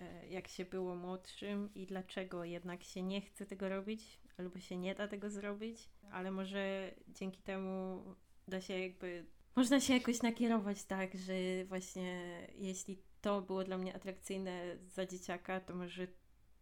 [0.00, 4.76] e, jak się było młodszym i dlaczego jednak się nie chce tego robić, albo się
[4.76, 8.04] nie da tego zrobić, ale może dzięki temu
[8.48, 9.26] da się jakby,
[9.56, 15.60] można się jakoś nakierować tak, że właśnie jeśli to było dla mnie atrakcyjne za dzieciaka,
[15.60, 16.06] to może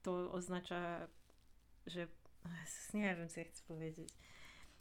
[0.03, 1.09] to oznacza,
[1.87, 2.09] że
[2.95, 4.09] nie wiem, co ja chcę powiedzieć.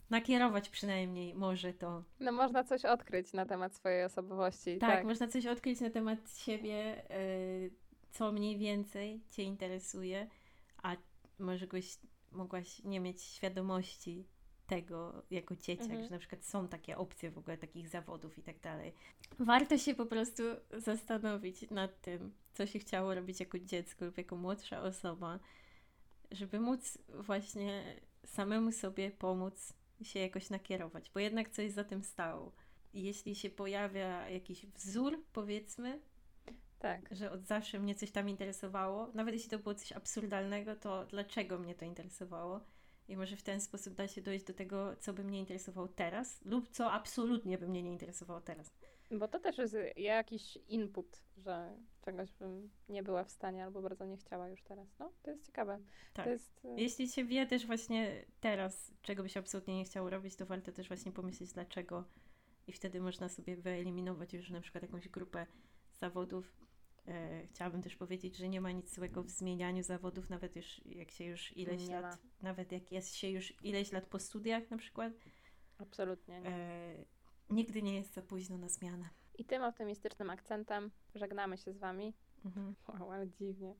[0.10, 2.04] Nakierować przynajmniej może to.
[2.20, 4.78] No można coś odkryć na temat swojej osobowości.
[4.78, 7.72] Tak, Tak, można coś odkryć na temat siebie, y,
[8.12, 10.28] co mniej więcej Cię interesuje,
[10.84, 10.96] a
[11.40, 11.98] może goś,
[12.32, 14.28] mogłaś nie mieć świadomości
[14.68, 16.04] tego jako dzieciak, Mhm.
[16.04, 18.94] że na przykład są takie opcje w ogóle takich zawodów i tak dalej.
[19.40, 20.44] Warto się po prostu
[20.78, 25.40] zastanowić nad tym, co się chciało robić jako dziecko lub jako młodsza osoba,
[26.32, 27.96] żeby móc właśnie
[28.26, 32.52] samemu sobie pomóc się jakoś nakierować, bo jednak coś za tym stało.
[32.94, 36.00] I jeśli się pojawia jakiś wzór, powiedzmy,
[36.80, 37.10] tak.
[37.12, 41.60] że od zawsze mnie coś tam interesowało, nawet jeśli to było coś absurdalnego, to dlaczego
[41.60, 42.60] mnie to interesowało?
[43.08, 46.46] I może w ten sposób da się dojść do tego, co by mnie interesowało teraz,
[46.46, 48.74] lub co absolutnie by mnie nie interesowało teraz.
[49.12, 54.06] Bo to też jest jakiś input, że czegoś bym nie była w stanie albo bardzo
[54.06, 54.88] nie chciała już teraz.
[55.00, 55.80] No, to jest ciekawe.
[56.14, 56.28] Tak.
[56.28, 60.36] Jest, y, Jeśli się wie też właśnie teraz, czego by się absolutnie nie chciało robić,
[60.36, 62.04] to warto też właśnie pomyśleć dlaczego
[62.68, 65.46] i wtedy można sobie wyeliminować już na przykład jakąś grupę
[66.00, 66.65] zawodów.
[67.08, 71.12] E, chciałabym też powiedzieć, że nie ma nic złego w zmienianiu zawodów, nawet już jak
[71.12, 72.30] się już ileś Nie lat, ma.
[72.50, 75.14] nawet jak jest się już ileś lat po studiach na przykład,
[75.78, 76.50] absolutnie nie.
[76.50, 77.06] e,
[77.50, 79.10] nigdy nie jest za późno na zmianę.
[79.38, 82.14] I tym optymistycznym akcentem żegnamy się z wami.
[82.46, 82.76] Mhm.
[82.88, 83.76] Wow, ale dziwnie.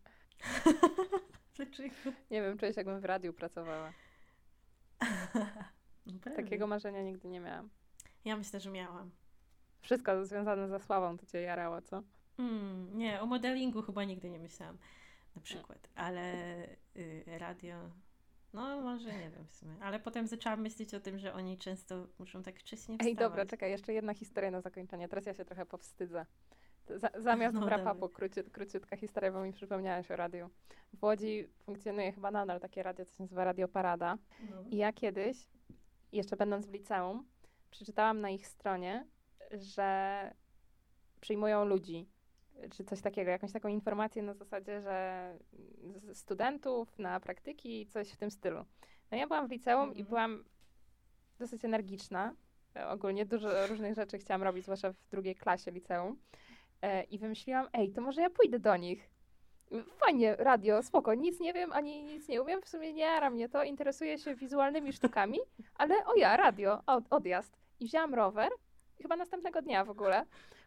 [1.56, 1.96] Dlaczego?
[2.32, 3.94] Nie wiem, czuję się jakbym w radiu pracowała.
[6.06, 6.44] Naprawdę.
[6.44, 7.70] Takiego marzenia nigdy nie miałam.
[8.26, 9.12] Ja myślę, że miałam.
[9.82, 12.04] Wszystko związane ze sławą to cię jarało, co?
[12.38, 14.78] Mm, nie, o modelingu chyba nigdy nie myślałam,
[15.36, 16.34] na przykład, ale
[16.96, 17.76] y, radio,
[18.54, 22.08] no może nie wiem w sumie, ale potem zaczęłam myśleć o tym, że oni często
[22.20, 23.08] muszą tak wcześnie wstawać.
[23.08, 25.08] Ej, dobra, czekaj, jeszcze jedna historia na zakończenie.
[25.08, 26.26] Teraz ja się trochę powstydzę.
[26.90, 30.50] Za, zamiast No, wrap-upu, króci, króciutka historia, bo mi przypomniałaś o radiu.
[30.94, 34.18] W Łodzi funkcjonuje chyba nadal takie radio, co się nazywa Radio Parada.
[34.50, 34.64] No.
[34.70, 35.38] I ja kiedyś,
[36.12, 37.26] jeszcze będąc w liceum,
[37.72, 39.08] przeczytałam na ich stronie,
[39.52, 40.32] że
[41.22, 42.08] przyjmują ludzi,
[42.72, 45.38] czy coś takiego, jakąś taką informację na zasadzie, że
[46.14, 48.66] studentów na praktyki, coś w tym stylu.
[49.12, 50.06] No ja byłam w liceum i Mhm.
[50.08, 50.44] byłam
[51.40, 52.34] dosyć energiczna.
[52.90, 56.20] Ogólnie dużo różnych rzeczy chciałam robić, zwłaszcza w drugiej klasie liceum.
[56.82, 59.10] E, I wymyśliłam, ej, to może ja pójdę do nich.
[60.00, 63.50] Fajnie, radio, spoko, nic nie wiem, ani nic nie umiem, w sumie nie jara mnie
[63.50, 65.40] to, interesuję się wizualnymi sztukami,
[65.76, 67.58] ale o ja, radio, od, odjazd.
[67.80, 68.50] I wzięłam rower,
[69.02, 70.26] chyba następnego dnia w ogóle,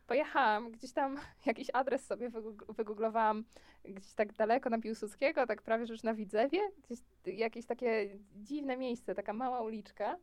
[0.08, 3.44] pojechałam, gdzieś tam jakiś adres sobie wygoog- wygooglowałam,
[3.84, 8.76] gdzieś tak daleko na Piłsudskiego, tak prawie że już na Widzewie, gdzieś jakieś takie dziwne
[8.76, 10.16] miejsce, taka mała uliczka.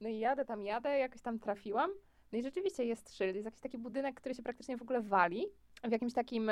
[0.00, 1.90] No i jadę tam, jadę, jakoś tam trafiłam.
[2.32, 5.46] No i rzeczywiście jest szyld, jest jakiś taki budynek, który się praktycznie w ogóle wali,
[5.84, 6.50] w jakimś takim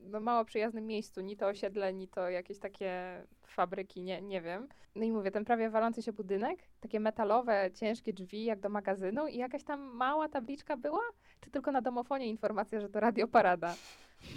[0.00, 4.68] no, mało przyjaznym miejscu, ni to osiedle, ni to jakieś takie fabryki, nie, nie wiem.
[4.94, 9.26] No i mówię, ten prawie walący się budynek, takie metalowe, ciężkie drzwi, jak do magazynu
[9.26, 11.02] i jakaś tam mała tabliczka była,
[11.40, 13.74] czy tylko na domofonie informacja, że to Radio Parada.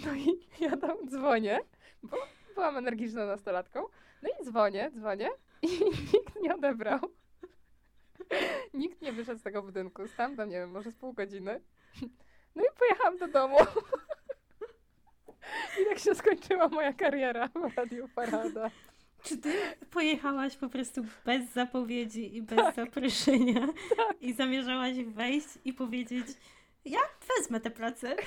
[0.06, 1.58] No i ja tam dzwonię,
[2.02, 2.16] bo
[2.54, 3.80] byłam energiczną nastolatką,
[4.22, 5.28] no i dzwonię, dzwonię
[5.62, 5.68] i
[6.12, 6.98] nikt nie odebrał.
[8.74, 10.08] Nikt nie wyszedł z tego budynku.
[10.08, 11.60] Stałam tam, nie wiem, może z pół godziny.
[12.56, 13.56] No i pojechałam do domu.
[15.80, 18.70] I tak się skończyła moja kariera w Radiu Parada.
[19.22, 19.52] Czy ty
[19.90, 23.68] pojechałaś po prostu bez zapowiedzi i bez zaproszenia
[24.20, 26.26] i zamierzałaś wejść i powiedzieć,
[26.84, 27.00] ja
[27.36, 28.16] wezmę tę pracę?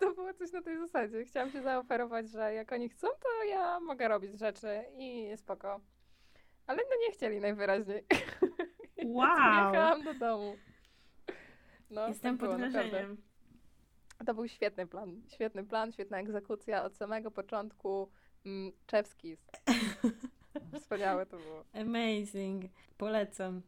[0.00, 1.24] To było coś na tej zasadzie.
[1.24, 5.80] Chciałam się zaoferować, że jak oni chcą, to ja mogę robić rzeczy i spoko.
[6.66, 8.04] Ale no nie chcieli najwyraźniej.
[9.04, 9.26] Wow!
[9.72, 10.56] Jechałam do domu.
[11.90, 12.90] No, Jestem tak pod było, naprawdę.
[12.90, 13.16] wrażeniem.
[14.26, 15.22] To był świetny plan.
[15.34, 18.10] Świetny plan, świetna egzekucja od samego początku.
[18.46, 19.50] Mm, Czewskis.
[20.80, 21.64] Wspaniałe to było.
[21.72, 22.64] Amazing.
[22.96, 23.62] Polecam.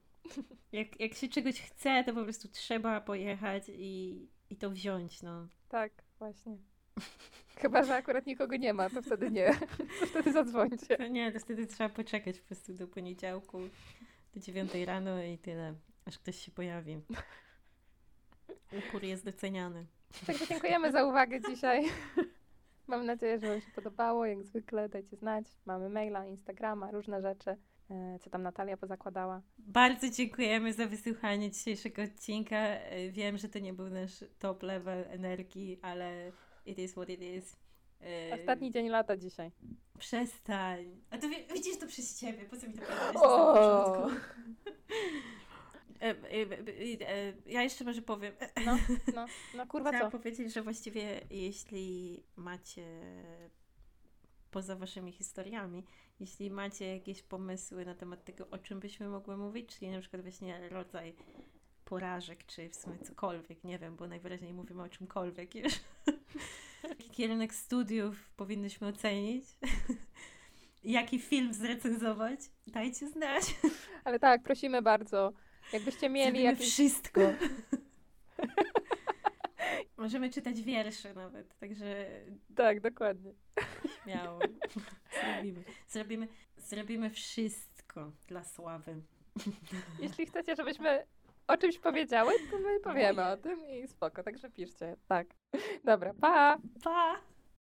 [0.72, 5.46] Jak, jak się czegoś chce, to po prostu trzeba pojechać i, i to wziąć, no.
[5.68, 6.58] Tak, właśnie.
[7.62, 9.54] Chyba, że akurat nikogo nie ma, to wtedy nie.
[10.00, 10.96] To wtedy zadzwońcie.
[10.96, 13.60] To nie, to wtedy trzeba poczekać po prostu do poniedziałku,
[14.34, 17.00] do dziewiątej rano i tyle, aż ktoś się pojawi.
[18.88, 19.86] Upór jest doceniany.
[20.26, 21.84] Także dziękujemy za uwagę dzisiaj.
[22.86, 24.26] Mam nadzieję, że Wam się podobało.
[24.26, 25.46] Jak zwykle dajcie znać.
[25.66, 27.56] Mamy maila, Instagrama, różne rzeczy.
[27.90, 29.42] E, Co tam Natalia pozakładała.
[29.58, 32.56] Bardzo dziękujemy za wysłuchanie dzisiejszego odcinka.
[32.58, 36.32] E, Wiem, że to nie był nasz top level energii, ale
[36.66, 37.56] it is what it is.
[38.00, 39.50] E, Ostatni dzień lata dzisiaj.
[39.98, 41.00] Przestań.
[41.10, 43.92] A to wi- widzisz to przez ciebie, po co mi to powiedziałeś na samym O!
[43.94, 44.20] początku?
[47.46, 48.34] Ja jeszcze może powiem.
[48.66, 48.78] No,
[49.14, 49.26] no,
[49.56, 50.18] no kurwa Chciałam co?
[50.18, 52.84] powiedzieć, że właściwie jeśli macie
[54.50, 55.84] poza waszymi historiami,
[56.20, 60.22] jeśli macie jakieś pomysły na temat tego, o czym byśmy mogły mówić, czyli na przykład
[60.22, 61.14] właśnie rodzaj
[61.84, 65.72] porażek, czy w sumie cokolwiek, nie wiem, bo najwyraźniej mówimy o czymkolwiek już.
[66.88, 69.44] Jaki kierunek studiów powinnyśmy ocenić?
[70.84, 72.40] Jaki film zrecenzować?
[72.66, 73.54] Dajcie znać.
[74.04, 75.32] Ale tak, prosimy bardzo.
[75.72, 76.72] Jakbyście mieli Zrobimy jakieś...
[76.72, 77.20] wszystko.
[80.00, 82.06] Możemy czytać wiersze nawet, także
[82.56, 83.32] Tak, dokładnie.
[84.02, 84.38] śmiało.
[85.22, 85.64] Zrobimy.
[85.88, 89.02] Zrobimy, zrobimy wszystko dla sławy.
[89.98, 91.06] Jeśli chcecie, żebyśmy
[91.46, 94.22] o czymś powiedziały, to my powiemy o tym i spoko.
[94.22, 94.96] Także piszcie.
[95.08, 95.26] Tak.
[95.84, 96.58] Dobra, pa!
[96.84, 97.16] Pa!